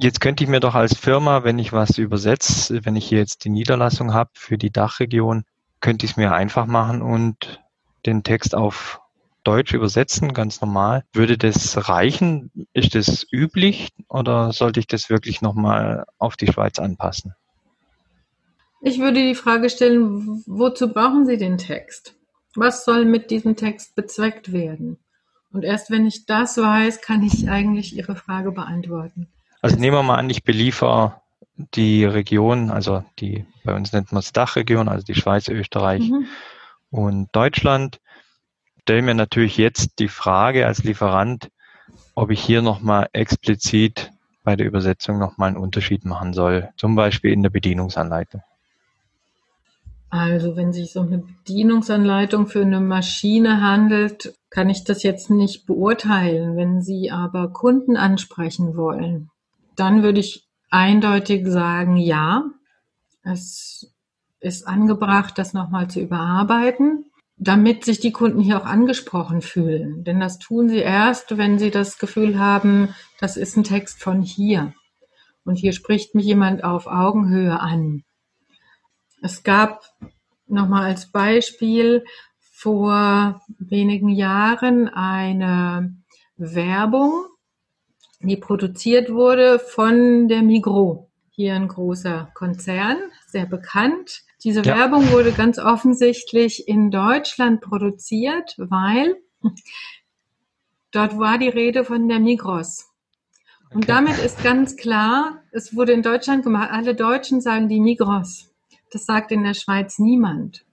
Jetzt 0.00 0.20
könnte 0.20 0.44
ich 0.44 0.50
mir 0.50 0.60
doch 0.60 0.76
als 0.76 0.96
Firma, 0.96 1.42
wenn 1.42 1.58
ich 1.58 1.72
was 1.72 1.98
übersetze, 1.98 2.84
wenn 2.84 2.94
ich 2.94 3.08
hier 3.08 3.18
jetzt 3.18 3.44
die 3.44 3.48
Niederlassung 3.48 4.14
habe 4.14 4.30
für 4.34 4.56
die 4.56 4.70
Dachregion, 4.70 5.44
könnte 5.80 6.06
ich 6.06 6.12
es 6.12 6.16
mir 6.16 6.32
einfach 6.32 6.66
machen 6.66 7.02
und 7.02 7.60
den 8.06 8.22
Text 8.22 8.54
auf 8.54 9.00
Deutsch 9.42 9.74
übersetzen, 9.74 10.34
ganz 10.34 10.60
normal. 10.60 11.02
Würde 11.12 11.36
das 11.36 11.88
reichen? 11.88 12.52
Ist 12.72 12.94
das 12.94 13.26
üblich 13.32 13.88
oder 14.08 14.52
sollte 14.52 14.78
ich 14.78 14.86
das 14.86 15.10
wirklich 15.10 15.42
nochmal 15.42 16.04
auf 16.18 16.36
die 16.36 16.46
Schweiz 16.46 16.78
anpassen? 16.78 17.34
Ich 18.80 19.00
würde 19.00 19.20
die 19.20 19.34
Frage 19.34 19.68
stellen, 19.68 20.44
wozu 20.46 20.92
brauchen 20.92 21.26
Sie 21.26 21.38
den 21.38 21.58
Text? 21.58 22.14
Was 22.54 22.84
soll 22.84 23.04
mit 23.04 23.32
diesem 23.32 23.56
Text 23.56 23.96
bezweckt 23.96 24.52
werden? 24.52 24.98
Und 25.52 25.64
erst 25.64 25.90
wenn 25.90 26.06
ich 26.06 26.24
das 26.24 26.56
weiß, 26.56 27.00
kann 27.00 27.24
ich 27.24 27.50
eigentlich 27.50 27.96
Ihre 27.96 28.14
Frage 28.14 28.52
beantworten. 28.52 29.26
Also 29.60 29.76
nehmen 29.76 29.96
wir 29.96 30.02
mal 30.02 30.16
an, 30.16 30.30
ich 30.30 30.44
beliefer 30.44 31.22
die 31.74 32.04
Region, 32.04 32.70
also 32.70 33.04
die, 33.18 33.44
bei 33.64 33.74
uns 33.74 33.92
nennt 33.92 34.12
man 34.12 34.20
es 34.20 34.32
Dachregion, 34.32 34.88
also 34.88 35.04
die 35.04 35.16
Schweiz, 35.16 35.48
Österreich 35.48 36.08
mhm. 36.08 36.26
und 36.90 37.28
Deutschland 37.32 38.00
stelle 38.82 39.02
mir 39.02 39.14
natürlich 39.14 39.58
jetzt 39.58 39.98
die 39.98 40.08
Frage 40.08 40.66
als 40.66 40.84
Lieferant, 40.84 41.50
ob 42.14 42.30
ich 42.30 42.40
hier 42.40 42.62
nochmal 42.62 43.08
explizit 43.12 44.10
bei 44.44 44.56
der 44.56 44.66
Übersetzung 44.66 45.18
nochmal 45.18 45.48
einen 45.48 45.58
Unterschied 45.58 46.04
machen 46.04 46.32
soll, 46.32 46.70
zum 46.76 46.94
Beispiel 46.94 47.32
in 47.32 47.42
der 47.42 47.50
Bedienungsanleitung. 47.50 48.42
Also 50.10 50.56
wenn 50.56 50.72
sich 50.72 50.92
so 50.92 51.02
eine 51.02 51.18
Bedienungsanleitung 51.18 52.46
für 52.46 52.62
eine 52.62 52.80
Maschine 52.80 53.60
handelt, 53.60 54.32
kann 54.48 54.70
ich 54.70 54.84
das 54.84 55.02
jetzt 55.02 55.28
nicht 55.28 55.66
beurteilen. 55.66 56.56
Wenn 56.56 56.80
Sie 56.80 57.10
aber 57.10 57.52
Kunden 57.52 57.96
ansprechen 57.96 58.74
wollen, 58.74 59.28
dann 59.78 60.02
würde 60.02 60.20
ich 60.20 60.48
eindeutig 60.70 61.46
sagen, 61.46 61.96
ja, 61.96 62.44
es 63.22 63.92
ist 64.40 64.66
angebracht, 64.66 65.38
das 65.38 65.52
nochmal 65.52 65.88
zu 65.88 66.00
überarbeiten 66.00 67.08
damit 67.38 67.84
sich 67.84 68.00
die 68.00 68.12
Kunden 68.12 68.40
hier 68.40 68.60
auch 68.60 68.66
angesprochen 68.66 69.42
fühlen. 69.42 70.02
Denn 70.04 70.20
das 70.20 70.38
tun 70.38 70.68
sie 70.68 70.78
erst, 70.78 71.38
wenn 71.38 71.58
sie 71.58 71.70
das 71.70 71.98
Gefühl 71.98 72.38
haben, 72.38 72.94
das 73.20 73.36
ist 73.36 73.56
ein 73.56 73.64
Text 73.64 74.02
von 74.02 74.22
hier. 74.22 74.74
Und 75.44 75.54
hier 75.54 75.72
spricht 75.72 76.14
mich 76.14 76.26
jemand 76.26 76.64
auf 76.64 76.86
Augenhöhe 76.86 77.58
an. 77.58 78.02
Es 79.22 79.44
gab 79.44 79.82
nochmal 80.46 80.84
als 80.84 81.10
Beispiel 81.10 82.04
vor 82.40 83.40
wenigen 83.58 84.08
Jahren 84.08 84.88
eine 84.88 85.94
Werbung, 86.36 87.26
die 88.20 88.36
produziert 88.36 89.10
wurde 89.10 89.58
von 89.58 90.28
der 90.28 90.42
Migro. 90.42 91.10
Hier 91.30 91.54
ein 91.54 91.68
großer 91.68 92.30
Konzern, 92.34 92.98
sehr 93.26 93.46
bekannt 93.46 94.24
diese 94.44 94.62
ja. 94.62 94.76
Werbung 94.76 95.10
wurde 95.10 95.32
ganz 95.32 95.58
offensichtlich 95.58 96.68
in 96.68 96.90
Deutschland 96.90 97.60
produziert, 97.60 98.54
weil 98.56 99.16
dort 100.92 101.18
war 101.18 101.38
die 101.38 101.48
Rede 101.48 101.84
von 101.84 102.08
der 102.08 102.20
Migros. 102.20 102.88
Und 103.70 103.84
okay. 103.84 103.86
damit 103.88 104.18
ist 104.18 104.42
ganz 104.42 104.76
klar, 104.76 105.42
es 105.50 105.74
wurde 105.74 105.92
in 105.92 106.02
Deutschland 106.02 106.44
gemacht, 106.44 106.70
alle 106.70 106.94
Deutschen 106.94 107.40
sagen 107.40 107.68
die 107.68 107.80
Migros. 107.80 108.48
Das 108.92 109.04
sagt 109.04 109.32
in 109.32 109.42
der 109.42 109.54
Schweiz 109.54 109.98
niemand. 109.98 110.64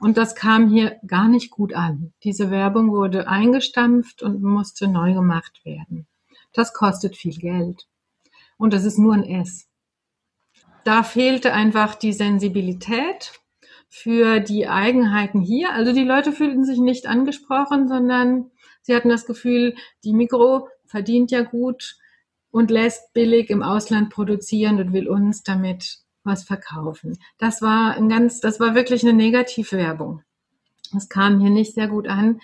Und 0.00 0.16
das 0.16 0.36
kam 0.36 0.68
hier 0.68 0.98
gar 1.06 1.28
nicht 1.28 1.50
gut 1.50 1.72
an. 1.72 2.12
Diese 2.22 2.50
Werbung 2.50 2.92
wurde 2.92 3.26
eingestampft 3.26 4.22
und 4.22 4.42
musste 4.42 4.86
neu 4.86 5.14
gemacht 5.14 5.64
werden. 5.64 6.06
Das 6.58 6.74
kostet 6.74 7.16
viel 7.16 7.36
Geld. 7.36 7.86
Und 8.56 8.72
das 8.72 8.84
ist 8.84 8.98
nur 8.98 9.14
ein 9.14 9.24
S 9.24 9.68
da 10.88 11.02
fehlte 11.02 11.52
einfach 11.52 11.94
die 11.94 12.14
Sensibilität 12.14 13.32
für 13.90 14.40
die 14.40 14.68
Eigenheiten 14.68 15.42
hier. 15.42 15.74
Also 15.74 15.92
die 15.92 16.02
Leute 16.04 16.32
fühlten 16.32 16.64
sich 16.64 16.78
nicht 16.78 17.06
angesprochen, 17.06 17.88
sondern 17.88 18.50
sie 18.80 18.94
hatten 18.94 19.10
das 19.10 19.26
Gefühl, 19.26 19.74
die 20.02 20.14
Mikro 20.14 20.68
verdient 20.86 21.30
ja 21.30 21.42
gut 21.42 21.98
und 22.50 22.70
lässt 22.70 23.12
billig 23.12 23.50
im 23.50 23.62
Ausland 23.62 24.08
produzieren 24.08 24.80
und 24.80 24.94
will 24.94 25.08
uns 25.08 25.42
damit 25.42 25.98
was 26.24 26.44
verkaufen. 26.44 27.18
Das 27.36 27.60
war 27.60 27.94
ein 27.94 28.08
ganz, 28.08 28.40
das 28.40 28.58
war 28.58 28.74
wirklich 28.74 29.02
eine 29.02 29.12
Negativwerbung. 29.12 30.22
Das 30.94 31.10
kam 31.10 31.38
hier 31.38 31.50
nicht 31.50 31.74
sehr 31.74 31.88
gut 31.88 32.08
an. 32.08 32.40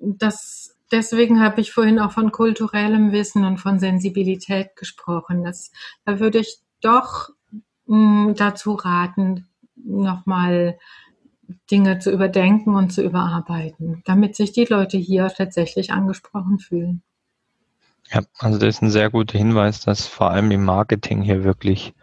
Das, 0.00 0.73
deswegen 0.94 1.40
habe 1.40 1.60
ich 1.60 1.72
vorhin 1.72 1.98
auch 1.98 2.12
von 2.12 2.30
kulturellem 2.30 3.12
Wissen 3.12 3.44
und 3.44 3.58
von 3.58 3.78
Sensibilität 3.78 4.76
gesprochen. 4.76 5.42
Das, 5.42 5.72
da 6.04 6.20
würde 6.20 6.38
ich 6.38 6.58
doch 6.80 7.30
mh, 7.86 8.26
hm, 8.26 8.34
dazu 8.36 8.74
raten, 8.74 9.48
nochmal 9.74 10.78
Dinge 11.70 11.98
zu 11.98 12.10
überdenken 12.10 12.74
und 12.74 12.92
zu 12.92 13.02
überarbeiten, 13.02 14.02
damit 14.06 14.36
sich 14.36 14.52
die 14.52 14.64
Leute 14.64 14.96
hier 14.96 15.28
tatsächlich 15.28 15.92
angesprochen 15.92 16.58
fühlen. 16.58 17.02
Ja, 18.10 18.20
also 18.38 18.58
das 18.58 18.76
ist 18.76 18.82
ein 18.82 18.90
sehr 18.90 19.10
guter 19.10 19.36
Hinweis, 19.36 19.80
dass 19.80 20.06
vor 20.06 20.30
allem 20.30 20.50
im 20.50 20.64
Marketing 20.64 21.22
hier 21.22 21.42
wirklich 21.42 21.94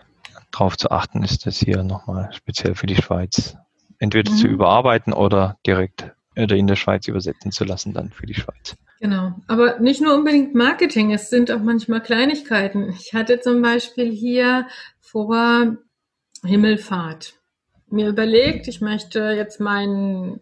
darauf 0.51 0.77
zu 0.77 0.91
achten 0.91 1.23
ist, 1.23 1.45
das 1.45 1.57
hier 1.57 1.83
nochmal 1.83 2.29
speziell 2.33 2.75
für 2.75 2.87
die 2.87 3.01
Schweiz 3.01 3.55
entweder 3.99 4.31
mhm. 4.31 4.35
zu 4.35 4.47
überarbeiten 4.47 5.13
oder 5.13 5.57
direkt 5.65 6.11
oder 6.41 6.55
in 6.55 6.67
der 6.67 6.75
Schweiz 6.75 7.07
übersetzen 7.07 7.51
zu 7.51 7.63
lassen, 7.63 7.93
dann 7.93 8.11
für 8.11 8.25
die 8.25 8.33
Schweiz. 8.33 8.75
Genau, 8.99 9.33
aber 9.47 9.79
nicht 9.79 10.01
nur 10.01 10.13
unbedingt 10.13 10.53
Marketing, 10.53 11.11
es 11.11 11.29
sind 11.29 11.51
auch 11.51 11.61
manchmal 11.61 12.01
Kleinigkeiten. 12.01 12.89
Ich 12.89 13.13
hatte 13.13 13.39
zum 13.39 13.61
Beispiel 13.61 14.11
hier 14.11 14.67
vor 14.99 15.77
Himmelfahrt 16.43 17.33
mir 17.91 18.09
überlegt, 18.09 18.67
ich 18.67 18.81
möchte 18.81 19.19
jetzt 19.31 19.59
mein 19.59 20.39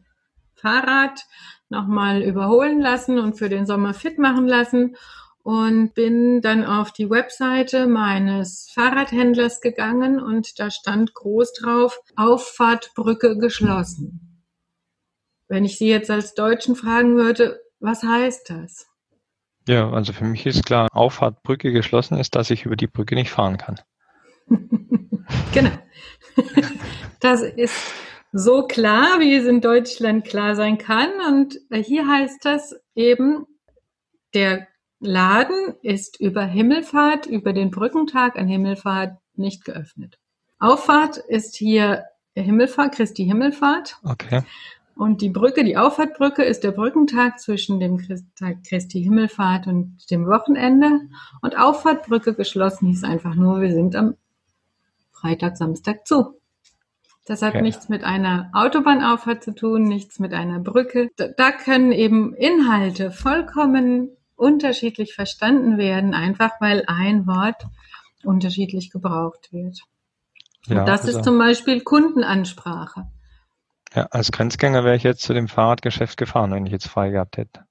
Fahrrad 0.55 1.25
nochmal 1.69 2.21
überholen 2.21 2.79
lassen 2.79 3.17
und 3.17 3.37
für 3.37 3.49
den 3.49 3.65
Sommer 3.65 3.93
fit 3.93 4.19
machen 4.19 4.47
lassen 4.47 4.95
und 5.43 5.93
bin 5.93 6.41
dann 6.41 6.65
auf 6.65 6.91
die 6.91 7.09
Webseite 7.09 7.87
meines 7.87 8.69
Fahrradhändlers 8.73 9.61
gegangen 9.61 10.21
und 10.21 10.59
da 10.59 10.69
stand 10.69 11.13
groß 11.13 11.53
drauf, 11.53 11.99
Auffahrtbrücke 12.15 13.37
geschlossen. 13.37 14.28
Wenn 15.49 15.65
ich 15.65 15.77
Sie 15.77 15.89
jetzt 15.89 16.09
als 16.09 16.35
Deutschen 16.35 16.75
fragen 16.75 17.15
würde, 17.15 17.59
was 17.79 18.03
heißt 18.03 18.51
das? 18.51 18.87
Ja, 19.67 19.89
also 19.91 20.13
für 20.13 20.23
mich 20.23 20.45
ist 20.45 20.65
klar, 20.65 20.87
Auffahrtbrücke 20.91 21.71
geschlossen 21.71 22.17
ist, 22.17 22.35
dass 22.35 22.49
ich 22.51 22.65
über 22.65 22.75
die 22.75 22.87
Brücke 22.87 23.15
nicht 23.15 23.31
fahren 23.31 23.57
kann. 23.57 23.79
genau. 25.53 25.71
das 27.19 27.41
ist 27.41 27.75
so 28.31 28.67
klar, 28.67 29.19
wie 29.19 29.35
es 29.35 29.45
in 29.45 29.59
Deutschland 29.59 30.25
klar 30.25 30.55
sein 30.55 30.77
kann. 30.77 31.09
Und 31.27 31.59
hier 31.71 32.07
heißt 32.07 32.45
das 32.45 32.75
eben, 32.95 33.45
der 34.35 34.67
Laden 34.99 35.75
ist 35.81 36.19
über 36.19 36.45
Himmelfahrt, 36.45 37.25
über 37.25 37.53
den 37.53 37.71
Brückentag 37.71 38.37
an 38.37 38.47
Himmelfahrt 38.47 39.17
nicht 39.35 39.65
geöffnet. 39.65 40.19
Auffahrt 40.59 41.17
ist 41.17 41.55
hier 41.55 42.05
Himmelfahrt, 42.35 42.95
Christi 42.95 43.25
Himmelfahrt. 43.25 43.97
Okay. 44.03 44.43
Und 44.99 45.21
die 45.21 45.29
Brücke, 45.29 45.63
die 45.63 45.77
Auffahrtbrücke 45.77 46.43
ist 46.43 46.65
der 46.65 46.71
Brückentag 46.71 47.39
zwischen 47.39 47.79
dem 47.79 48.05
Tag 48.35 48.65
Christi 48.67 49.01
Himmelfahrt 49.01 49.65
und 49.65 49.95
dem 50.11 50.27
Wochenende. 50.27 50.99
Und 51.41 51.57
Auffahrtbrücke 51.57 52.33
geschlossen 52.33 52.89
hieß 52.89 53.05
einfach 53.05 53.33
nur, 53.33 53.61
wir 53.61 53.71
sind 53.71 53.95
am 53.95 54.15
Freitag, 55.13 55.55
Samstag 55.55 56.05
zu. 56.05 56.41
Das 57.25 57.41
hat 57.41 57.51
okay. 57.55 57.61
nichts 57.61 57.87
mit 57.87 58.03
einer 58.03 58.51
Autobahnauffahrt 58.51 59.41
zu 59.41 59.55
tun, 59.55 59.83
nichts 59.83 60.19
mit 60.19 60.33
einer 60.33 60.59
Brücke. 60.59 61.07
Da, 61.15 61.29
da 61.29 61.53
können 61.53 61.93
eben 61.93 62.33
Inhalte 62.33 63.11
vollkommen 63.11 64.09
unterschiedlich 64.35 65.13
verstanden 65.13 65.77
werden, 65.77 66.13
einfach 66.13 66.59
weil 66.59 66.83
ein 66.87 67.25
Wort 67.25 67.63
unterschiedlich 68.25 68.91
gebraucht 68.91 69.53
wird. 69.53 69.79
Ja, 70.65 70.83
das 70.83 71.05
also, 71.05 71.19
ist 71.19 71.23
zum 71.23 71.37
Beispiel 71.37 71.79
Kundenansprache. 71.79 73.07
Ja, 73.95 74.03
als 74.11 74.31
Grenzgänger 74.31 74.83
wäre 74.83 74.95
ich 74.95 75.03
jetzt 75.03 75.21
zu 75.23 75.33
dem 75.33 75.47
Fahrradgeschäft 75.47 76.17
gefahren, 76.17 76.51
wenn 76.51 76.65
ich 76.65 76.71
jetzt 76.71 76.87
frei 76.87 77.09
gehabt 77.09 77.37
hätte. 77.37 77.65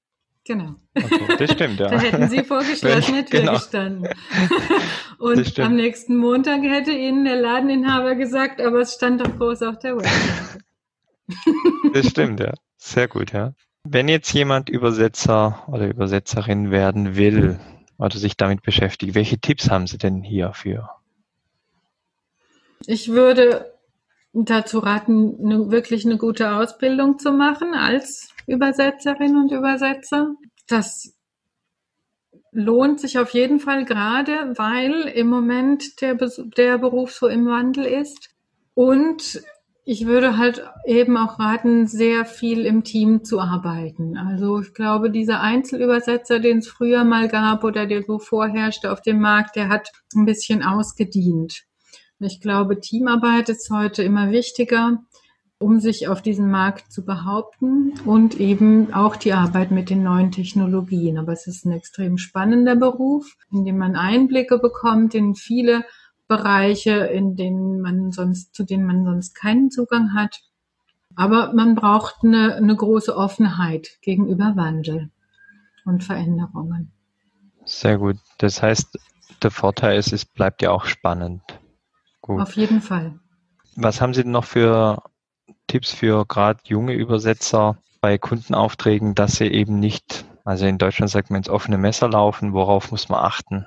Genau. 0.45 0.77
Okay, 0.95 1.37
das 1.39 1.53
stimmt, 1.53 1.79
ja. 1.79 1.91
da 1.91 2.01
hätten 2.01 2.29
Sie 2.29 2.43
vor 2.43 2.61
geschlossener 2.61 3.25
Tür 3.27 3.41
genau. 3.41 3.53
gestanden. 3.53 4.09
Und 5.19 5.59
am 5.59 5.77
nächsten 5.77 6.17
Montag 6.17 6.63
hätte 6.63 6.91
Ihnen 6.91 7.25
der 7.25 7.37
Ladeninhaber 7.37 8.15
gesagt, 8.15 8.61
aber 8.61 8.81
es 8.81 8.95
stand 8.95 9.21
doch 9.21 9.37
groß 9.37 9.63
auf 9.63 9.79
der 9.79 9.97
Webseite. 9.97 10.65
das 11.93 12.07
stimmt, 12.07 12.41
ja. 12.41 12.55
Sehr 12.79 13.09
gut, 13.09 13.33
ja. 13.33 13.53
Wenn 13.85 14.09
jetzt 14.09 14.33
jemand 14.33 14.71
Übersetzer 14.71 15.65
oder 15.67 15.87
Übersetzerin 15.87 16.71
werden 16.71 17.17
will 17.17 17.61
oder 17.99 18.17
sich 18.17 18.37
damit 18.37 18.63
beschäftigt, 18.63 19.15
welche 19.15 19.39
Tipps 19.39 19.71
haben 19.71 19.87
Sie 19.87 19.99
denn 19.99 20.23
hierfür? 20.23 20.89
Ich 22.87 23.09
würde 23.09 23.78
dazu 24.45 24.79
raten, 24.79 25.39
eine, 25.43 25.71
wirklich 25.71 26.05
eine 26.05 26.19
gute 26.19 26.53
Ausbildung 26.53 27.19
zu 27.19 27.33
machen 27.33 27.75
als 27.75 28.29
Übersetzerin 28.47 29.37
und 29.37 29.53
Übersetzer. 29.53 30.35
Das 30.67 31.15
lohnt 32.53 33.01
sich 33.01 33.19
auf 33.19 33.31
jeden 33.31 33.61
Fall 33.61 33.85
gerade, 33.85 34.55
weil 34.57 35.03
im 35.15 35.29
Moment 35.29 36.01
der, 36.01 36.17
der 36.57 36.79
Beruf 36.79 37.13
so 37.13 37.29
im 37.29 37.47
Wandel 37.47 37.85
ist. 37.85 38.31
Und 38.75 39.43
ich 39.85 40.07
würde 40.07 40.37
halt 40.37 40.63
eben 40.85 41.17
auch 41.17 41.39
raten, 41.39 41.87
sehr 41.87 42.27
viel 42.27 42.67
im 42.67 42.85
Team 42.85 43.25
zu 43.25 43.41
arbeiten. 43.41 44.19
Also 44.19 44.61
ich 44.61 44.75
glaube, 44.75 45.11
dieser 45.11 45.41
Einzelübersetzer, 45.41 46.41
den 46.41 46.59
es 46.59 46.69
früher 46.69 47.05
mal 47.05 47.29
gab 47.29 47.65
oder 47.65 47.87
der 47.87 48.03
so 48.03 48.19
vorherrschte 48.19 48.93
auf 48.93 49.01
dem 49.01 49.19
Markt, 49.19 49.57
der 49.57 49.71
hat 49.71 49.91
ein 50.15 50.27
bisschen 50.27 50.63
ausgedient. 50.63 51.65
Ich 52.21 52.41
glaube, 52.41 52.81
Teamarbeit 52.81 53.49
ist 53.49 53.71
heute 53.71 54.03
immer 54.03 54.33
wichtiger, 54.33 54.99
um 55.59 55.79
sich 55.79 56.09
auf 56.09 56.21
diesem 56.21 56.51
Markt 56.51 56.93
zu 56.93 57.05
behaupten 57.05 57.95
und 58.05 58.41
eben 58.41 58.93
auch 58.93 59.15
die 59.15 59.33
Arbeit 59.33 59.71
mit 59.71 59.89
den 59.89 60.03
neuen 60.03 60.33
Technologien. 60.33 61.19
Aber 61.19 61.33
es 61.33 61.47
ist 61.47 61.65
ein 61.65 61.73
extrem 61.73 62.19
spannender 62.19 62.75
Beruf, 62.75 63.37
in 63.53 63.65
dem 63.65 63.79
man 63.79 63.95
Einblicke 63.95 64.59
bekommt 64.59 65.15
in 65.15 65.37
viele 65.37 65.85
Bereiche, 66.27 66.91
in 66.91 67.37
denen 67.37 67.81
man 67.81 68.11
sonst, 68.11 68.55
zu 68.55 68.65
denen 68.65 68.87
man 68.87 69.05
sonst 69.05 69.35
keinen 69.35 69.71
Zugang 69.71 70.13
hat. 70.15 70.41
Aber 71.15 71.53
man 71.55 71.77
braucht 71.77 72.25
eine, 72.25 72.55
eine 72.57 72.77
große 72.77 73.17
Offenheit 73.17 73.99
gegenüber 74.03 74.55
Wandel 74.57 75.11
und 75.85 76.05
Veränderungen. 76.05 76.93
Sehr 77.65 77.99
gut. 77.99 78.17
Das 78.39 78.63
heißt, 78.63 78.99
der 79.43 79.51
Vorteil 79.51 79.99
ist, 79.99 80.13
es 80.13 80.25
bleibt 80.25 80.63
ja 80.63 80.71
auch 80.71 80.85
spannend. 80.85 81.43
Gut. 82.29 82.43
Auf 82.43 82.53
jeden 82.57 82.83
Fall. 82.83 83.19
Was 83.75 84.03
haben 84.03 84.13
Sie 84.13 84.23
denn 84.23 84.33
noch 84.33 84.45
für 84.45 85.03
Tipps 85.67 85.93
für 85.93 86.27
gerade 86.27 86.61
junge 86.65 86.93
Übersetzer 86.93 87.79
bei 88.03 88.19
Kundenaufträgen, 88.19 89.15
dass 89.15 89.37
sie 89.37 89.47
eben 89.47 89.81
nicht, 89.81 90.27
also 90.45 90.67
in 90.67 90.77
Deutschland 90.77 91.11
sagt 91.11 91.31
man 91.31 91.39
ins 91.39 91.49
offene 91.49 91.79
Messer 91.79 92.11
laufen, 92.11 92.53
worauf 92.53 92.91
muss 92.91 93.09
man 93.09 93.21
achten? 93.21 93.67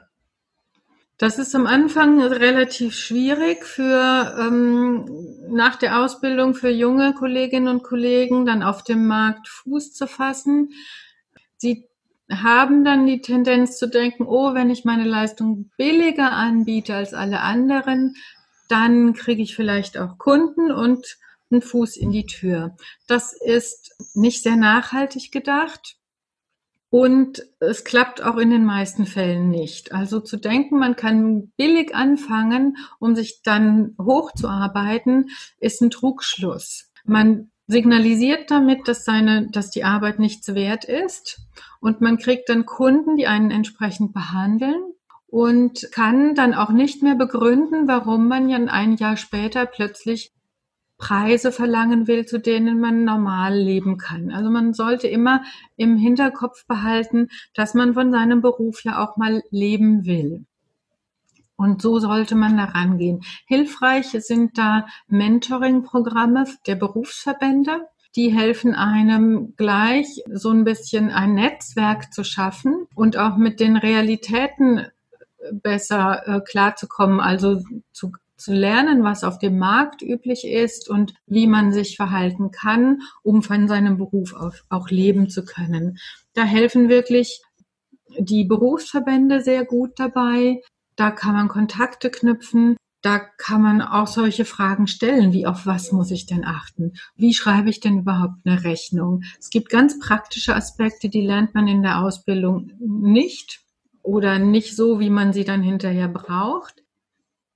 Das 1.18 1.40
ist 1.40 1.56
am 1.56 1.66
Anfang 1.66 2.22
relativ 2.22 2.94
schwierig 2.94 3.66
für 3.66 4.36
ähm, 4.40 5.10
nach 5.50 5.76
der 5.76 6.00
Ausbildung 6.00 6.54
für 6.54 6.70
junge 6.70 7.16
Kolleginnen 7.16 7.68
und 7.68 7.84
Kollegen 7.84 8.46
dann 8.46 8.62
auf 8.62 8.84
dem 8.84 9.08
Markt 9.08 9.48
Fuß 9.48 9.94
zu 9.94 10.06
fassen. 10.06 10.70
Sie 11.58 11.90
haben 12.32 12.86
dann 12.86 13.08
die 13.08 13.22
Tendenz 13.22 13.80
zu 13.80 13.88
denken, 13.88 14.26
oh, 14.28 14.54
wenn 14.54 14.70
ich 14.70 14.86
meine 14.86 15.04
Leistung 15.04 15.72
billiger 15.78 16.32
anbiete 16.32 16.94
als 16.94 17.16
alle 17.16 17.42
anderen, 17.42 18.16
dann 18.72 19.14
kriege 19.14 19.42
ich 19.42 19.56
vielleicht 19.56 19.98
auch 19.98 20.18
Kunden 20.18 20.72
und 20.72 21.18
einen 21.52 21.62
Fuß 21.62 21.98
in 21.98 22.12
die 22.12 22.26
Tür. 22.26 22.76
Das 23.08 23.34
ist 23.34 23.96
nicht 24.14 24.42
sehr 24.44 24.56
nachhaltig 24.56 25.32
gedacht. 25.32 25.98
Und 26.90 27.44
es 27.60 27.86
klappt 27.86 28.22
auch 28.22 28.36
in 28.36 28.50
den 28.50 28.66
meisten 28.66 29.06
Fällen 29.06 29.50
nicht. 29.50 29.94
Also 29.94 30.20
zu 30.20 30.36
denken, 30.36 30.78
man 30.78 30.98
kann 30.98 31.48
billig 31.56 31.96
anfangen, 31.96 32.76
um 33.00 33.16
sich 33.16 33.44
dann 33.44 33.96
hochzuarbeiten, 33.98 35.30
ist 35.60 35.82
ein 35.82 35.90
Trugschluss. 35.90 36.92
Man 37.06 37.50
signalisiert 37.68 38.52
damit, 38.52 38.90
dass 38.90 39.06
seine, 39.06 39.48
dass 39.52 39.70
die 39.72 39.86
Arbeit 39.86 40.20
nichts 40.20 40.54
wert 40.54 40.84
ist 40.84 41.40
und 41.80 42.02
man 42.02 42.18
kriegt 42.18 42.50
dann 42.50 42.66
Kunden, 42.66 43.16
die 43.16 43.28
einen 43.28 43.52
entsprechend 43.52 44.14
behandeln 44.14 44.94
und 45.32 45.88
kann 45.94 46.36
dann 46.36 46.54
auch 46.54 46.72
nicht 46.72 47.02
mehr 47.02 47.16
begründen, 47.16 47.88
warum 47.88 48.28
man 48.28 48.50
ja 48.50 48.58
ein 48.58 48.98
Jahr 48.98 49.16
später 49.16 49.66
plötzlich 49.66 50.34
Preise 50.98 51.52
verlangen 51.54 52.06
will, 52.08 52.26
zu 52.26 52.38
denen 52.38 52.80
man 52.80 53.06
normal 53.06 53.56
leben 53.56 53.98
kann. 53.98 54.30
Also 54.30 54.52
man 54.52 54.74
sollte 54.74 55.08
immer 55.08 55.42
im 55.78 55.98
Hinterkopf 55.98 56.68
behalten, 56.68 57.30
dass 57.56 57.74
man 57.74 57.94
von 57.94 58.12
seinem 58.12 58.42
Beruf 58.42 58.84
ja 58.84 59.02
auch 59.02 59.18
mal 59.18 59.42
leben 59.50 60.06
will. 60.06 60.46
Und 61.56 61.82
so 61.82 62.00
sollte 62.00 62.36
man 62.36 62.58
da 62.58 62.66
rangehen. 62.66 63.22
Hilfreich 63.48 64.08
sind 64.12 64.58
da 64.58 64.86
Mentoring-Programme 65.08 66.46
der 66.68 66.76
Berufsverbände. 66.76 67.88
Die 68.16 68.30
helfen 68.30 68.76
einem 68.76 69.54
gleich 69.56 70.24
so 70.30 70.50
ein 70.50 70.66
bisschen 70.66 71.10
ein 71.10 71.36
Netzwerk 71.36 72.14
zu 72.14 72.26
schaffen 72.26 72.88
und 72.96 73.18
auch 73.18 73.38
mit 73.38 73.60
den 73.60 73.78
Realitäten 73.78 74.88
besser 75.52 76.28
äh, 76.28 76.42
klarzukommen, 76.42 77.20
also 77.20 77.62
zu 77.92 78.12
zu 78.42 78.54
lernen, 78.54 79.04
was 79.04 79.24
auf 79.24 79.38
dem 79.38 79.60
Markt 79.60 80.02
üblich 80.02 80.46
ist 80.46 80.90
und 80.90 81.14
wie 81.28 81.48
man 81.48 81.72
sich 81.72 81.96
verhalten 81.96 82.52
kann, 82.52 83.02
um 83.22 83.44
von 83.44 83.68
seinem 83.68 83.98
Beruf 83.98 84.34
auch 84.70 84.90
leben 84.90 85.30
zu 85.30 85.46
können. 85.46 86.00
Da 86.34 86.44
helfen 86.44 86.90
wirklich 86.90 87.42
die 88.18 88.44
Berufsverbände 88.44 89.42
sehr 89.42 89.64
gut 89.64 89.92
dabei. 89.98 90.62
Da 90.96 91.12
kann 91.12 91.34
man 91.34 91.48
Kontakte 91.48 92.10
knüpfen. 92.10 92.78
Da 93.04 93.20
kann 93.20 93.62
man 93.64 93.82
auch 93.82 94.08
solche 94.08 94.46
Fragen 94.46 94.86
stellen, 94.86 95.34
wie 95.34 95.48
auf 95.48 95.66
was 95.66 95.92
muss 95.92 96.12
ich 96.12 96.28
denn 96.28 96.46
achten? 96.46 96.94
Wie 97.16 97.34
schreibe 97.34 97.70
ich 97.70 97.80
denn 97.80 98.00
überhaupt 98.00 98.36
eine 98.46 98.64
Rechnung? 98.64 99.24
Es 99.40 99.50
gibt 99.50 99.70
ganz 99.70 99.98
praktische 99.98 100.56
Aspekte, 100.56 101.10
die 101.10 101.22
lernt 101.22 101.56
man 101.56 101.68
in 101.68 101.82
der 101.82 102.00
Ausbildung 102.00 102.72
nicht 102.80 103.62
oder 104.04 104.40
nicht 104.40 104.76
so, 104.76 105.00
wie 105.00 105.10
man 105.10 105.34
sie 105.34 105.44
dann 105.44 105.62
hinterher 105.62 106.08
braucht. 106.08 106.84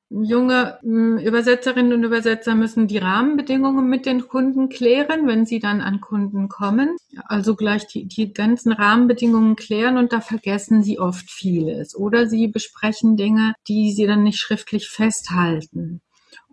Junge 0.10 0.78
hm, 0.82 1.18
Übersetzerinnen 1.18 1.94
und 1.94 2.04
Übersetzer 2.04 2.54
müssen 2.54 2.88
die 2.88 3.00
Rahmenbedingungen 3.00 3.90
mit 3.90 4.06
den 4.06 4.28
Kunden 4.28 4.70
klären, 4.70 5.28
wenn 5.28 5.46
sie 5.46 5.60
dann 5.60 5.82
an 5.82 6.00
Kunden 6.00 6.48
kommen. 6.48 6.96
Also 7.26 7.56
gleich 7.56 7.88
die, 7.88 8.06
die 8.06 8.32
ganzen 8.32 8.72
Rahmenbedingungen 8.72 9.56
klären 9.56 9.98
und 9.98 10.14
da 10.14 10.22
vergessen 10.22 10.84
sie 10.84 11.00
oft 11.00 11.30
vieles. 11.32 11.96
Oder 11.96 12.28
sie 12.28 12.48
besprechen 12.48 13.18
Dinge, 13.18 13.56
die 13.68 13.92
sie 13.94 14.06
dann 14.06 14.24
nicht 14.24 14.38
schriftlich 14.38 14.90
festhalten. 14.90 16.02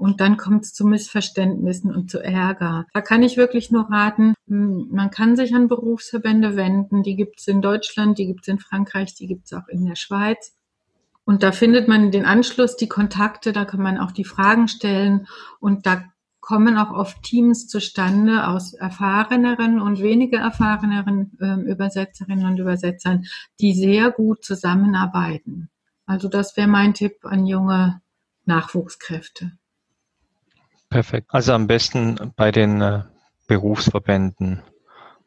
Und 0.03 0.21
dann 0.21 0.37
kommt 0.37 0.65
es 0.65 0.75
zu 0.75 0.85
Missverständnissen 0.85 1.95
und 1.95 2.11
zu 2.11 2.19
Ärger. 2.19 2.87
Da 2.93 3.01
kann 3.01 3.23
ich 3.23 3.37
wirklich 3.37 3.71
nur 3.71 3.89
raten, 3.89 4.35
hm, 4.49 4.89
man 4.91 5.13
kann 5.13 5.37
sich 5.37 5.55
an 5.55 5.69
Berufsverbände 5.69 6.57
wenden. 6.57 7.05
Die 7.05 7.15
gibt 7.15 7.39
es 7.39 7.47
in 7.47 7.63
Deutschland, 7.63 8.19
die 8.19 8.27
gibt 8.27 8.41
es 8.41 8.49
in 8.49 8.59
Frankreich, 8.59 9.15
die 9.15 9.29
gibt 9.29 9.45
es 9.45 9.53
auch 9.53 9.69
in 9.69 9.85
der 9.85 9.95
Schweiz. 9.95 10.57
Und 11.23 11.45
da 11.45 11.53
findet 11.53 11.87
man 11.87 12.11
den 12.11 12.25
Anschluss, 12.25 12.75
die 12.75 12.89
Kontakte, 12.89 13.53
da 13.53 13.65
kann 13.65 13.81
man 13.81 13.97
auch 13.97 14.11
die 14.11 14.25
Fragen 14.25 14.67
stellen 14.67 15.29
und 15.61 15.87
da 15.87 16.03
kommen 16.41 16.79
auch 16.79 16.91
oft 16.91 17.23
Teams 17.23 17.69
zustande 17.69 18.49
aus 18.49 18.75
erfahreneren 18.75 19.81
und 19.81 20.03
weniger 20.03 20.41
erfahreneren 20.41 21.31
äh, 21.41 21.71
Übersetzerinnen 21.71 22.47
und 22.47 22.59
Übersetzern, 22.59 23.27
die 23.61 23.73
sehr 23.73 24.11
gut 24.11 24.45
zusammenarbeiten. 24.45 25.71
Also 26.07 26.27
das 26.27 26.57
wäre 26.57 26.67
mein 26.67 26.93
Tipp 26.93 27.25
an 27.25 27.47
junge 27.47 28.03
Nachwuchskräfte. 28.47 29.53
Perfekt. 30.93 31.29
Also 31.31 31.53
am 31.53 31.67
besten 31.67 32.33
bei 32.37 32.53
den 32.53 32.81
äh, 32.83 33.03
Berufsverbänden 33.47 34.63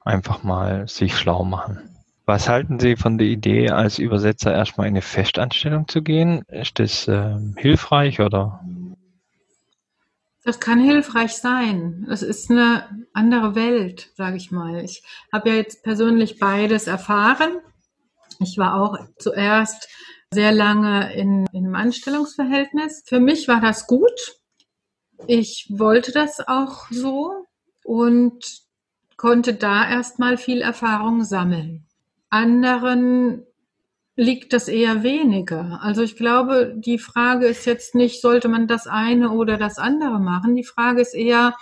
einfach 0.04 0.44
mal 0.44 0.88
sich 0.88 1.18
schlau 1.18 1.44
machen. 1.44 1.90
Was 2.28 2.48
halten 2.50 2.80
Sie 2.80 2.96
von 2.96 3.18
der 3.18 3.28
Idee, 3.28 3.70
als 3.70 4.00
Übersetzer 4.00 4.54
erstmal 4.54 4.88
in 4.88 4.94
eine 4.94 5.02
Festanstellung 5.02 5.88
zu 5.88 6.02
gehen? 6.02 6.44
Ist 6.48 6.80
das 6.80 7.08
äh, 7.08 7.36
hilfreich 7.58 8.20
oder? 8.20 8.62
Das 10.44 10.60
kann 10.60 10.80
hilfreich 10.80 11.34
sein. 11.34 12.06
Es 12.12 12.22
ist 12.22 12.52
eine 12.52 12.84
andere 13.14 13.56
Welt, 13.56 14.12
sage 14.16 14.38
ich 14.38 14.52
mal. 14.52 14.84
Ich 14.84 15.04
habe 15.34 15.50
ja 15.50 15.56
jetzt 15.56 15.84
persönlich 15.84 16.40
beides 16.40 16.86
erfahren. 16.86 17.58
Ich 18.40 18.58
war 18.60 18.80
auch 18.80 18.98
zuerst 19.18 19.88
sehr 20.32 20.52
lange 20.52 21.14
in, 21.14 21.48
in 21.52 21.66
einem 21.66 21.76
Anstellungsverhältnis. 21.76 23.04
Für 23.08 23.20
mich 23.20 23.48
war 23.48 23.62
das 23.62 23.88
gut. 23.88 24.36
Ich 25.28 25.68
wollte 25.70 26.12
das 26.12 26.46
auch 26.48 26.88
so 26.90 27.46
und 27.84 28.44
konnte 29.18 29.54
da 29.54 29.90
erstmal 29.90 30.38
viel 30.38 30.62
Erfahrung 30.62 31.24
sammeln 31.24 31.86
anderen 32.36 33.46
liegt 34.18 34.52
das 34.52 34.68
eher 34.68 35.04
weniger. 35.04 35.80
Also 35.82 36.04
ich 36.04 36.18
glaube, 36.18 36.74
die 36.76 37.00
Frage 37.00 37.48
ist 37.48 37.66
jetzt 37.66 37.96
nicht, 37.96 38.22
sollte 38.22 38.50
man 38.50 38.68
das 38.68 38.88
eine 38.88 39.32
oder 39.32 39.58
das 39.58 39.78
andere 39.78 40.20
machen. 40.20 40.56
Die 40.56 40.64
Frage 40.64 41.02
ist 41.02 41.14
eher, 41.14 41.56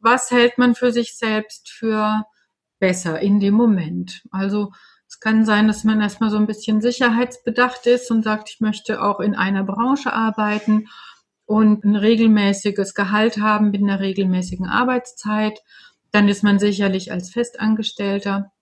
was 0.00 0.30
hält 0.30 0.58
man 0.58 0.74
für 0.76 0.92
sich 0.92 1.16
selbst 1.16 1.70
für 1.70 2.24
besser 2.78 3.20
in 3.20 3.40
dem 3.40 3.54
Moment? 3.54 4.22
Also 4.30 4.72
es 5.08 5.18
kann 5.18 5.44
sein, 5.44 5.66
dass 5.66 5.84
man 5.84 6.00
erstmal 6.00 6.30
so 6.30 6.36
ein 6.36 6.46
bisschen 6.46 6.80
sicherheitsbedacht 6.80 7.86
ist 7.86 8.10
und 8.10 8.22
sagt, 8.22 8.48
ich 8.50 8.60
möchte 8.60 9.02
auch 9.02 9.18
in 9.18 9.34
einer 9.34 9.64
Branche 9.64 10.12
arbeiten 10.12 10.88
und 11.52 11.84
ein 11.84 11.96
regelmäßiges 11.96 12.94
Gehalt 12.94 13.36
haben 13.36 13.72
mit 13.72 13.82
einer 13.82 14.00
regelmäßigen 14.00 14.64
Arbeitszeit. 14.64 15.60
Dann 16.10 16.26
ist 16.28 16.42
man 16.42 16.58
sicherlich 16.58 17.12
als 17.12 17.30
Festangestellter 17.30 18.52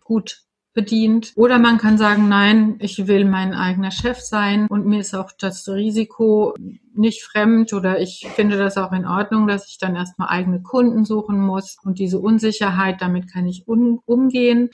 gut 0.00 0.38
bedient. 0.72 1.34
Oder 1.36 1.58
man 1.58 1.76
kann 1.76 1.98
sagen, 1.98 2.26
nein, 2.26 2.76
ich 2.78 3.06
will 3.06 3.26
mein 3.26 3.52
eigener 3.52 3.90
Chef 3.90 4.18
sein 4.18 4.66
und 4.68 4.86
mir 4.86 5.00
ist 5.00 5.14
auch 5.14 5.30
das 5.38 5.68
Risiko 5.68 6.54
nicht 6.94 7.22
fremd 7.22 7.74
oder 7.74 8.00
ich 8.00 8.26
finde 8.34 8.56
das 8.56 8.78
auch 8.78 8.92
in 8.92 9.06
Ordnung, 9.06 9.46
dass 9.46 9.68
ich 9.68 9.76
dann 9.76 9.94
erstmal 9.94 10.28
eigene 10.28 10.62
Kunden 10.62 11.04
suchen 11.04 11.38
muss 11.38 11.76
und 11.82 11.98
diese 11.98 12.18
Unsicherheit, 12.18 13.02
damit 13.02 13.30
kann 13.30 13.46
ich 13.46 13.68
umgehen. 13.68 14.70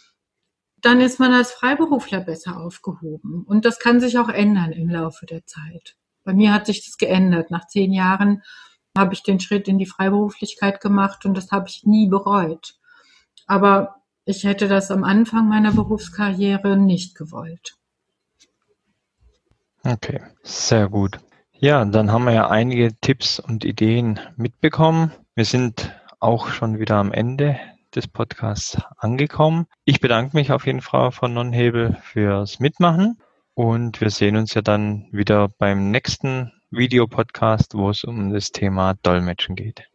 Dann 0.80 1.00
ist 1.00 1.18
man 1.18 1.32
als 1.32 1.50
Freiberufler 1.50 2.20
besser 2.20 2.60
aufgehoben 2.60 3.42
und 3.48 3.64
das 3.64 3.80
kann 3.80 3.98
sich 3.98 4.16
auch 4.16 4.28
ändern 4.28 4.70
im 4.70 4.88
Laufe 4.88 5.26
der 5.26 5.44
Zeit. 5.44 5.96
Bei 6.26 6.34
mir 6.34 6.52
hat 6.52 6.66
sich 6.66 6.84
das 6.84 6.98
geändert. 6.98 7.52
Nach 7.52 7.68
zehn 7.68 7.92
Jahren 7.92 8.42
habe 8.98 9.14
ich 9.14 9.22
den 9.22 9.38
Schritt 9.38 9.68
in 9.68 9.78
die 9.78 9.86
Freiberuflichkeit 9.86 10.80
gemacht 10.80 11.24
und 11.24 11.34
das 11.34 11.52
habe 11.52 11.68
ich 11.68 11.84
nie 11.84 12.08
bereut. 12.08 12.74
Aber 13.46 14.02
ich 14.24 14.42
hätte 14.42 14.66
das 14.66 14.90
am 14.90 15.04
Anfang 15.04 15.48
meiner 15.48 15.70
Berufskarriere 15.70 16.76
nicht 16.76 17.14
gewollt. 17.14 17.76
Okay, 19.84 20.20
sehr 20.42 20.88
gut. 20.88 21.20
Ja, 21.52 21.84
dann 21.84 22.10
haben 22.10 22.24
wir 22.24 22.32
ja 22.32 22.50
einige 22.50 22.98
Tipps 23.00 23.38
und 23.38 23.64
Ideen 23.64 24.18
mitbekommen. 24.36 25.12
Wir 25.36 25.44
sind 25.44 25.94
auch 26.18 26.48
schon 26.48 26.80
wieder 26.80 26.96
am 26.96 27.12
Ende 27.12 27.56
des 27.94 28.08
Podcasts 28.08 28.78
angekommen. 28.96 29.66
Ich 29.84 30.00
bedanke 30.00 30.36
mich 30.36 30.50
auf 30.50 30.66
jeden 30.66 30.80
Fall 30.80 31.12
von 31.12 31.32
Nonhebel 31.32 31.96
fürs 32.02 32.58
Mitmachen 32.58 33.16
und 33.56 34.00
wir 34.02 34.10
sehen 34.10 34.36
uns 34.36 34.52
ja 34.52 34.60
dann 34.60 35.06
wieder 35.12 35.48
beim 35.48 35.90
nächsten 35.90 36.52
Videopodcast, 36.70 37.72
wo 37.74 37.88
es 37.88 38.04
um 38.04 38.30
das 38.30 38.52
Thema 38.52 38.92
Dolmetschen 39.02 39.56
geht. 39.56 39.88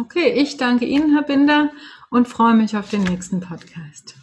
Okay, 0.00 0.32
ich 0.32 0.56
danke 0.56 0.86
Ihnen, 0.86 1.12
Herr 1.12 1.22
Binder, 1.22 1.70
und 2.08 2.26
freue 2.26 2.54
mich 2.54 2.74
auf 2.74 2.88
den 2.88 3.02
nächsten 3.02 3.40
Podcast. 3.40 4.16